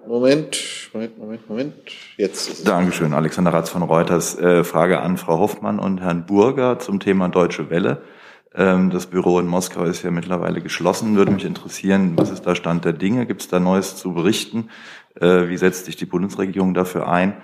[0.07, 1.73] Moment, Moment, Moment, Moment.
[2.17, 2.67] Jetzt.
[2.67, 4.37] Dankeschön, Alexander Ratz von Reuters.
[4.37, 8.01] Äh, Frage an Frau Hoffmann und Herrn Burger zum Thema Deutsche Welle.
[8.53, 11.15] Ähm, das Büro in Moskau ist ja mittlerweile geschlossen.
[11.15, 13.25] Würde mich interessieren, was ist da Stand der Dinge?
[13.25, 14.69] Gibt es da Neues zu berichten?
[15.19, 17.35] Äh, wie setzt sich die Bundesregierung dafür ein,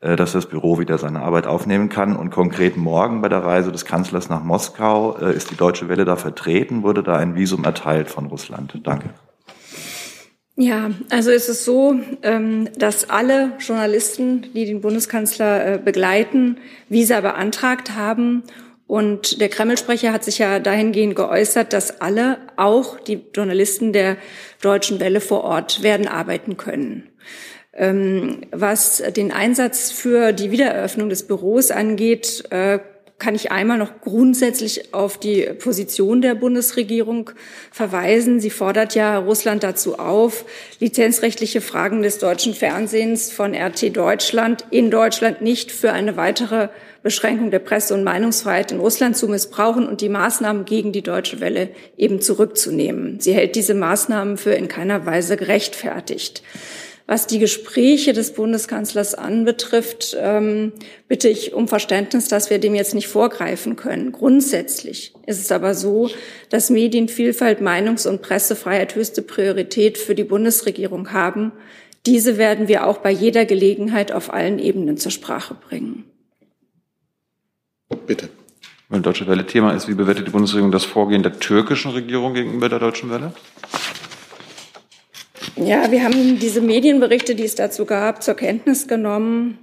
[0.00, 2.16] äh, dass das Büro wieder seine Arbeit aufnehmen kann?
[2.16, 6.16] Und konkret morgen bei der Reise des Kanzlers nach Moskau ist die Deutsche Welle da
[6.16, 6.82] vertreten?
[6.82, 8.80] Wurde da ein Visum erteilt von Russland?
[8.82, 9.10] Danke.
[10.58, 16.56] Ja, also es ist so, ähm, dass alle Journalisten, die den Bundeskanzler äh, begleiten,
[16.88, 18.42] Visa beantragt haben.
[18.86, 24.16] Und der Kreml-Sprecher hat sich ja dahingehend geäußert, dass alle, auch die Journalisten der
[24.62, 27.10] Deutschen Welle vor Ort, werden arbeiten können.
[27.74, 32.78] Ähm, was den Einsatz für die Wiedereröffnung des Büros angeht, äh,
[33.18, 37.30] kann ich einmal noch grundsätzlich auf die Position der Bundesregierung
[37.70, 38.40] verweisen.
[38.40, 40.44] Sie fordert ja Russland dazu auf,
[40.80, 46.68] lizenzrechtliche Fragen des deutschen Fernsehens von RT Deutschland in Deutschland nicht für eine weitere
[47.02, 51.40] Beschränkung der Presse- und Meinungsfreiheit in Russland zu missbrauchen und die Maßnahmen gegen die Deutsche
[51.40, 53.20] Welle eben zurückzunehmen.
[53.20, 56.42] Sie hält diese Maßnahmen für in keiner Weise gerechtfertigt.
[57.08, 60.72] Was die Gespräche des Bundeskanzlers anbetrifft, ähm,
[61.06, 64.10] bitte ich um Verständnis, dass wir dem jetzt nicht vorgreifen können.
[64.10, 66.10] Grundsätzlich ist es aber so,
[66.50, 71.52] dass Medienvielfalt, Meinungs- und Pressefreiheit höchste Priorität für die Bundesregierung haben.
[72.06, 76.04] Diese werden wir auch bei jeder Gelegenheit auf allen Ebenen zur Sprache bringen.
[78.06, 78.28] Bitte.
[78.88, 82.68] Weil Deutsche Welle Thema ist, wie bewertet die Bundesregierung das Vorgehen der türkischen Regierung gegenüber
[82.68, 83.32] der Deutschen Welle?
[85.56, 89.58] Ja, wir haben diese Medienberichte, die es dazu gab, zur Kenntnis genommen.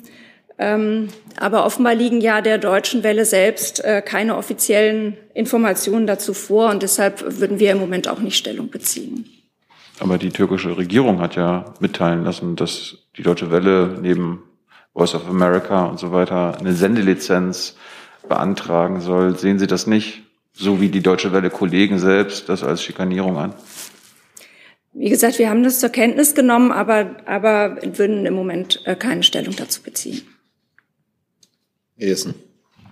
[0.57, 6.69] Ähm, aber offenbar liegen ja der Deutschen Welle selbst äh, keine offiziellen Informationen dazu vor
[6.69, 9.25] und deshalb würden wir im Moment auch nicht Stellung beziehen.
[9.99, 14.43] Aber die türkische Regierung hat ja mitteilen lassen, dass die Deutsche Welle neben
[14.93, 17.75] Voice of America und so weiter eine Sendelizenz
[18.27, 19.37] beantragen soll.
[19.37, 20.21] Sehen Sie das nicht,
[20.53, 23.53] so wie die Deutsche Welle Kollegen selbst, das als Schikanierung an?
[24.93, 29.23] Wie gesagt, wir haben das zur Kenntnis genommen, aber, aber würden im Moment äh, keine
[29.23, 30.21] Stellung dazu beziehen.
[31.97, 32.35] Essen.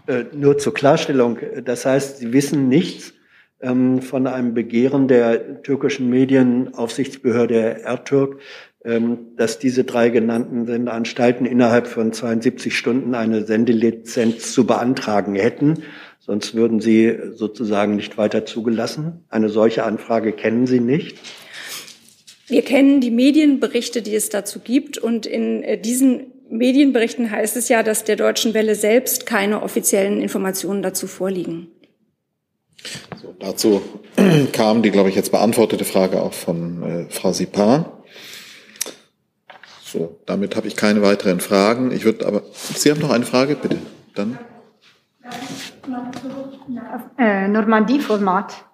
[0.08, 1.38] Äh, nur zur Klarstellung.
[1.64, 3.14] Das heißt, Sie wissen nichts
[3.62, 8.40] ähm, von einem Begehren der türkischen Medienaufsichtsbehörde Ertürk,
[8.84, 15.84] ähm, dass diese drei genannten Sendeanstalten innerhalb von 72 Stunden eine Sendelizenz zu beantragen hätten.
[16.20, 19.26] Sonst würden sie sozusagen nicht weiter zugelassen.
[19.30, 21.20] Eine solche Anfrage kennen Sie nicht.
[22.52, 24.98] Wir kennen die Medienberichte, die es dazu gibt.
[24.98, 30.22] Und in äh, diesen Medienberichten heißt es ja, dass der Deutschen Welle selbst keine offiziellen
[30.22, 31.70] Informationen dazu vorliegen.
[33.22, 33.82] So, dazu
[34.52, 38.04] kam die, glaube ich, jetzt beantwortete Frage auch von äh, Frau Sipar.
[39.86, 41.94] So, damit habe ich keine weiteren Fragen.
[41.94, 43.78] Ich würde aber, Sie haben noch eine Frage, bitte.
[44.14, 44.38] Dann.
[47.18, 48.66] Äh, Normandie-Format.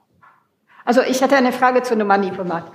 [0.88, 2.72] Also ich hatte eine Frage zu Normandie-Format.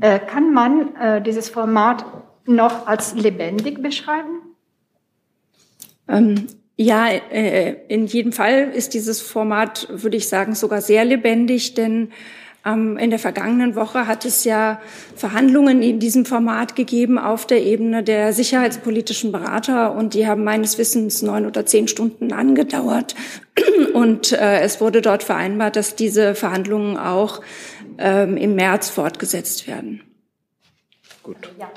[0.00, 2.04] Äh, kann man äh, dieses Format
[2.44, 4.54] noch als lebendig beschreiben?
[6.06, 6.46] Ähm,
[6.76, 12.12] ja, äh, in jedem Fall ist dieses Format, würde ich sagen, sogar sehr lebendig, denn
[12.66, 14.80] in der vergangenen Woche hat es ja
[15.14, 20.76] Verhandlungen in diesem Format gegeben auf der Ebene der sicherheitspolitischen Berater und die haben meines
[20.76, 23.14] Wissens neun oder zehn Stunden angedauert.
[23.94, 27.40] Und äh, es wurde dort vereinbart, dass diese Verhandlungen auch
[27.98, 30.02] ähm, im März fortgesetzt werden.
[31.22, 31.50] Gut.
[31.58, 31.70] Ja.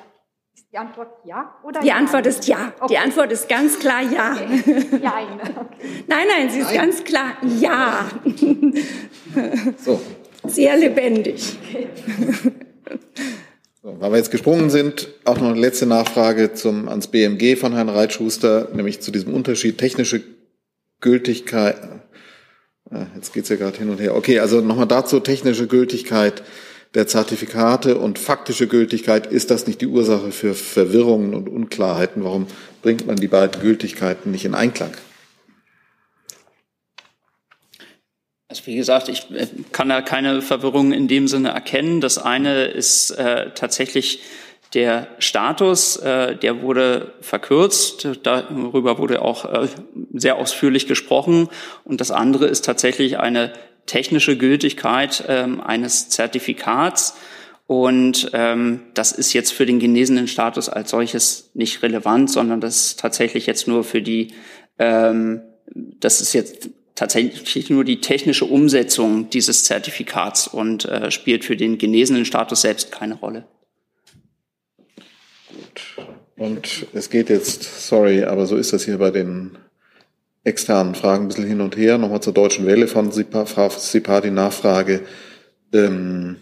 [0.54, 1.96] Ist die Antwort ja oder Die ja?
[1.96, 2.74] Antwort ist ja.
[2.80, 2.94] Okay.
[2.94, 4.34] Die Antwort ist ganz klar ja.
[4.34, 4.86] Okay.
[5.02, 6.04] Ja, okay.
[6.08, 8.06] Nein, nein, sie ist ganz klar ja.
[9.78, 10.02] So.
[10.46, 11.58] Sehr lebendig.
[13.82, 17.74] So, weil wir jetzt gesprungen sind, auch noch eine letzte Nachfrage zum, ans BMG von
[17.74, 20.22] Herrn Reitschuster, nämlich zu diesem Unterschied technische
[21.00, 21.78] Gültigkeit.
[22.92, 24.16] Ah, Jetzt geht's ja gerade hin und her.
[24.16, 26.44] Okay, also nochmal dazu technische Gültigkeit
[26.94, 29.28] der Zertifikate und faktische Gültigkeit.
[29.28, 32.26] Ist das nicht die Ursache für Verwirrungen und Unklarheiten?
[32.26, 32.48] Warum
[32.82, 34.92] bringt man die beiden Gültigkeiten nicht in Einklang?
[38.50, 42.02] Also wie gesagt, ich äh, kann da keine Verwirrung in dem Sinne erkennen.
[42.02, 44.22] Das eine ist äh, tatsächlich
[44.74, 49.68] der Status, äh, der wurde verkürzt, darüber wurde auch äh,
[50.14, 51.48] sehr ausführlich gesprochen.
[51.84, 53.54] Und das andere ist tatsächlich eine
[53.86, 57.16] technische Gültigkeit ähm, eines Zertifikats.
[57.68, 62.78] Und ähm, das ist jetzt für den genesenen Status als solches nicht relevant, sondern das
[62.78, 64.34] ist tatsächlich jetzt nur für die,
[64.80, 65.42] ähm,
[65.76, 66.70] das ist jetzt
[67.00, 72.92] tatsächlich nur die technische Umsetzung dieses Zertifikats und äh, spielt für den genesenen Status selbst
[72.92, 73.46] keine Rolle.
[76.36, 79.58] Und es geht jetzt, sorry, aber so ist das hier bei den
[80.44, 81.98] externen Fragen ein bisschen hin und her.
[81.98, 85.02] Nochmal zur Deutschen Welle von Sipa die Nachfrage.
[85.72, 86.36] Ähm,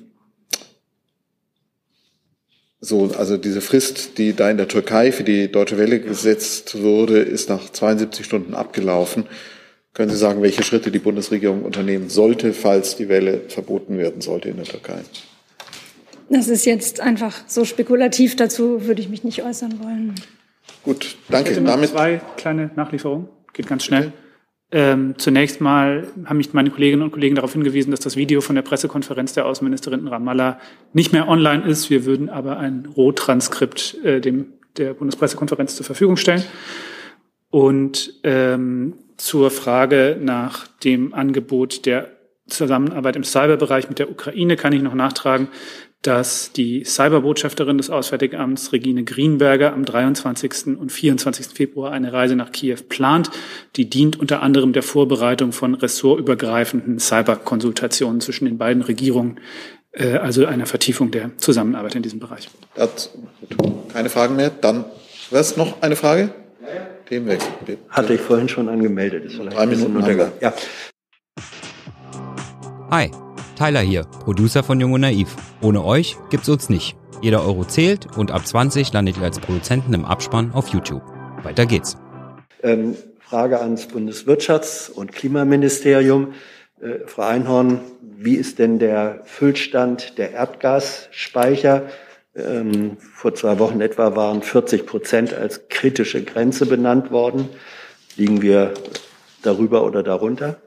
[2.80, 7.20] so, also diese Frist, die da in der Türkei für die Deutsche Welle gesetzt wurde,
[7.20, 9.26] ist nach 72 Stunden abgelaufen.
[9.98, 14.48] Können Sie sagen, welche Schritte die Bundesregierung unternehmen sollte, falls die Welle verboten werden sollte
[14.48, 15.00] in der Türkei?
[16.30, 20.14] Das ist jetzt einfach so spekulativ, dazu würde ich mich nicht äußern wollen.
[20.84, 21.50] Gut, danke.
[21.50, 23.28] Ich hätte noch Damit zwei kleine Nachlieferungen.
[23.54, 24.14] Geht ganz schnell.
[24.72, 28.54] Ähm, zunächst mal haben mich meine Kolleginnen und Kollegen darauf hingewiesen, dass das Video von
[28.54, 30.60] der Pressekonferenz der Außenministerin in Ramallah
[30.94, 31.90] nicht mehr online ist.
[31.90, 36.44] Wir würden aber ein Rohtranskript äh, dem, der Bundespressekonferenz zur Verfügung stellen.
[37.50, 42.10] Und ähm, zur Frage nach dem Angebot der
[42.48, 45.50] Zusammenarbeit im Cyberbereich mit der Ukraine kann ich noch nachtragen,
[46.02, 50.78] dass die Cyberbotschafterin des Auswärtigen Amts, Regine Greenberger, am 23.
[50.78, 51.48] und 24.
[51.48, 53.30] Februar eine Reise nach Kiew plant.
[53.76, 59.40] Die dient unter anderem der Vorbereitung von ressortübergreifenden Cyberkonsultationen zwischen den beiden Regierungen,
[59.92, 62.48] äh, also einer Vertiefung der Zusammenarbeit in diesem Bereich.
[63.92, 64.52] Keine Fragen mehr.
[64.52, 64.86] Dann,
[65.32, 66.30] was noch eine Frage?
[67.08, 67.52] Themenwechsel.
[67.90, 69.26] Hatte ich vorhin schon angemeldet.
[69.26, 70.34] Ist Drei Minuten untergegangen.
[70.42, 70.54] Ja.
[72.92, 73.12] Hi,
[73.58, 75.36] Tyler hier, Producer von Jung und Naiv.
[75.62, 76.96] Ohne euch gibt's uns nicht.
[77.22, 81.02] Jeder Euro zählt und ab 20 landet ihr als Produzenten im Abspann auf YouTube.
[81.44, 81.98] Weiter geht's.
[82.64, 86.34] Ähm, Frage ans Bundeswirtschafts- und Klimaministerium.
[86.80, 91.88] Äh, Frau Einhorn, wie ist denn der Füllstand der Erdgasspeicher?
[92.38, 97.50] Ähm, vor zwei Wochen etwa waren 40 Prozent als kritische Grenze benannt worden.
[98.16, 98.74] Liegen wir
[99.42, 100.58] darüber oder darunter?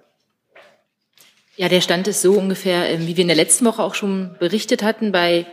[1.56, 4.36] Ja, der Stand ist so ungefähr, ähm, wie wir in der letzten Woche auch schon
[4.40, 5.46] berichtet hatten, bei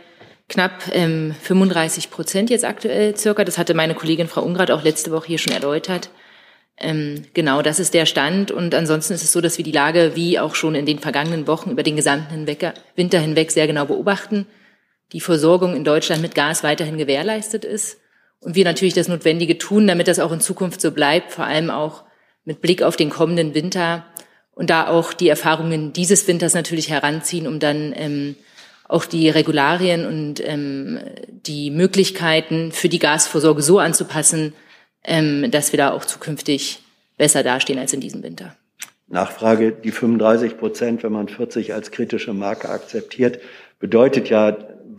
[0.48, 3.44] knapp ähm, 35 Prozent jetzt aktuell circa.
[3.44, 6.10] Das hatte meine Kollegin Frau Ungrad auch letzte Woche hier schon erläutert.
[6.78, 8.50] Ähm, genau, das ist der Stand.
[8.50, 11.46] Und ansonsten ist es so, dass wir die Lage wie auch schon in den vergangenen
[11.46, 12.46] Wochen über den gesamten
[12.96, 14.46] Winter hinweg sehr genau beobachten.
[15.12, 17.98] Die Versorgung in Deutschland mit Gas weiterhin gewährleistet ist.
[18.40, 21.70] Und wir natürlich das Notwendige tun, damit das auch in Zukunft so bleibt, vor allem
[21.70, 22.04] auch
[22.44, 24.04] mit Blick auf den kommenden Winter
[24.52, 28.36] und da auch die Erfahrungen dieses Winters natürlich heranziehen, um dann ähm,
[28.88, 30.98] auch die Regularien und ähm,
[31.28, 34.54] die Möglichkeiten für die Gasvorsorge so anzupassen,
[35.04, 36.80] ähm, dass wir da auch zukünftig
[37.16, 38.56] besser dastehen als in diesem Winter.
[39.08, 43.40] Nachfrage, die 35 Prozent, wenn man 40 als kritische Marke akzeptiert,
[43.78, 44.56] bedeutet ja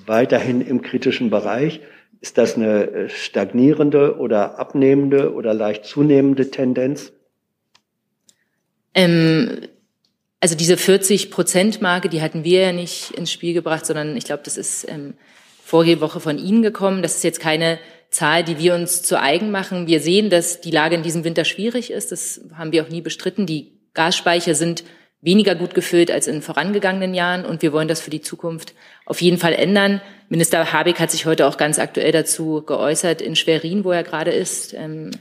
[0.09, 1.79] weiterhin im kritischen Bereich.
[2.19, 7.13] Ist das eine äh, stagnierende oder abnehmende oder leicht zunehmende Tendenz?
[8.93, 9.61] Ähm,
[10.41, 14.57] also diese 40-Prozent-Marke, die hatten wir ja nicht ins Spiel gebracht, sondern ich glaube, das
[14.57, 15.13] ist ähm,
[15.63, 17.01] vorige Woche von Ihnen gekommen.
[17.01, 17.79] Das ist jetzt keine
[18.09, 19.87] Zahl, die wir uns zu eigen machen.
[19.87, 22.11] Wir sehen, dass die Lage in diesem Winter schwierig ist.
[22.11, 23.45] Das haben wir auch nie bestritten.
[23.45, 24.83] Die Gasspeicher sind
[25.21, 28.73] weniger gut gefüllt als in vorangegangenen Jahren und wir wollen das für die Zukunft
[29.05, 30.01] auf jeden Fall ändern.
[30.29, 34.31] Minister Habeck hat sich heute auch ganz aktuell dazu geäußert in Schwerin, wo er gerade
[34.31, 35.11] ist, ähm,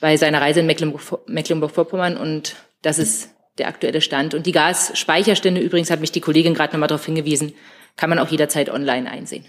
[0.00, 4.34] bei seiner Reise in Mecklenburg-Vorpommern und das ist der aktuelle Stand.
[4.34, 7.54] Und die Gasspeicherstände übrigens, hat mich die Kollegin gerade nochmal darauf hingewiesen,
[7.96, 9.44] kann man auch jederzeit online einsehen.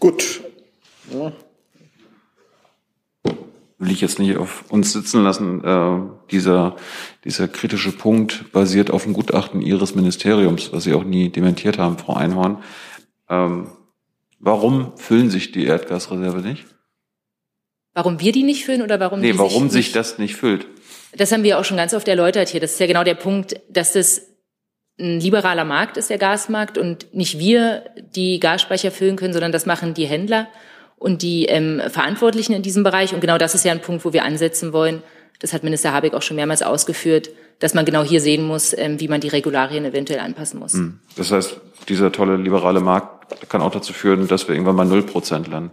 [0.00, 0.40] Gut.
[1.12, 1.32] Ja.
[3.82, 5.64] Will ich jetzt nicht auf uns sitzen lassen.
[5.64, 6.76] Äh, dieser,
[7.24, 11.98] dieser kritische Punkt basiert auf dem Gutachten Ihres Ministeriums, was Sie auch nie dementiert haben,
[11.98, 12.62] Frau Einhorn.
[13.28, 13.72] Ähm,
[14.38, 16.64] warum füllen sich die Erdgasreserve nicht?
[17.92, 20.68] Warum wir die nicht füllen oder warum nee, warum sich, sich das nicht füllt?
[21.16, 22.60] Das haben wir auch schon ganz oft erläutert hier.
[22.60, 24.28] Das ist ja genau der Punkt, dass das
[25.00, 27.82] ein liberaler Markt ist, der Gasmarkt, und nicht wir
[28.14, 30.46] die Gasspeicher füllen können, sondern das machen die Händler
[31.02, 33.12] und die ähm, Verantwortlichen in diesem Bereich.
[33.12, 35.02] Und genau das ist ja ein Punkt, wo wir ansetzen wollen.
[35.40, 39.00] Das hat Minister Habeck auch schon mehrmals ausgeführt, dass man genau hier sehen muss, ähm,
[39.00, 40.74] wie man die Regularien eventuell anpassen muss.
[40.74, 41.00] Hm.
[41.16, 45.02] Das heißt, dieser tolle liberale Markt kann auch dazu führen, dass wir irgendwann mal null
[45.02, 45.72] Prozent landen.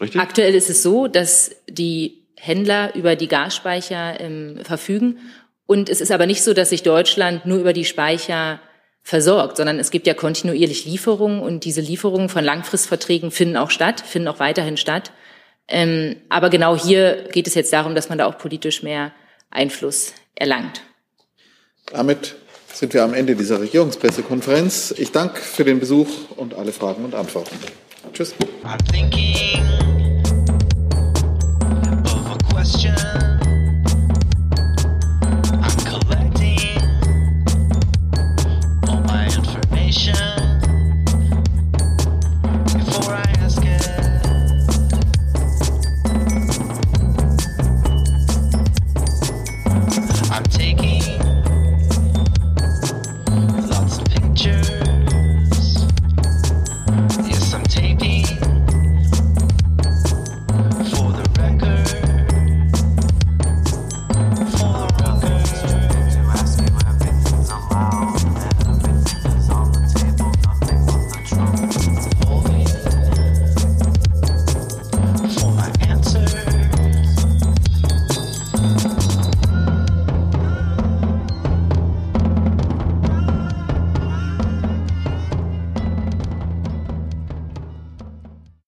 [0.00, 0.20] Richtig?
[0.20, 5.18] Aktuell ist es so, dass die Händler über die Gasspeicher ähm, verfügen.
[5.66, 8.60] Und es ist aber nicht so, dass sich Deutschland nur über die Speicher
[9.04, 14.00] versorgt, sondern es gibt ja kontinuierlich Lieferungen und diese Lieferungen von Langfristverträgen finden auch statt,
[14.00, 15.12] finden auch weiterhin statt.
[15.68, 19.12] Ähm, aber genau hier geht es jetzt darum, dass man da auch politisch mehr
[19.50, 20.80] Einfluss erlangt.
[21.92, 22.34] Damit
[22.72, 24.94] sind wir am Ende dieser Regierungspressekonferenz.
[24.96, 27.56] Ich danke für den Besuch und alle Fragen und Antworten.
[28.12, 28.34] Tschüss.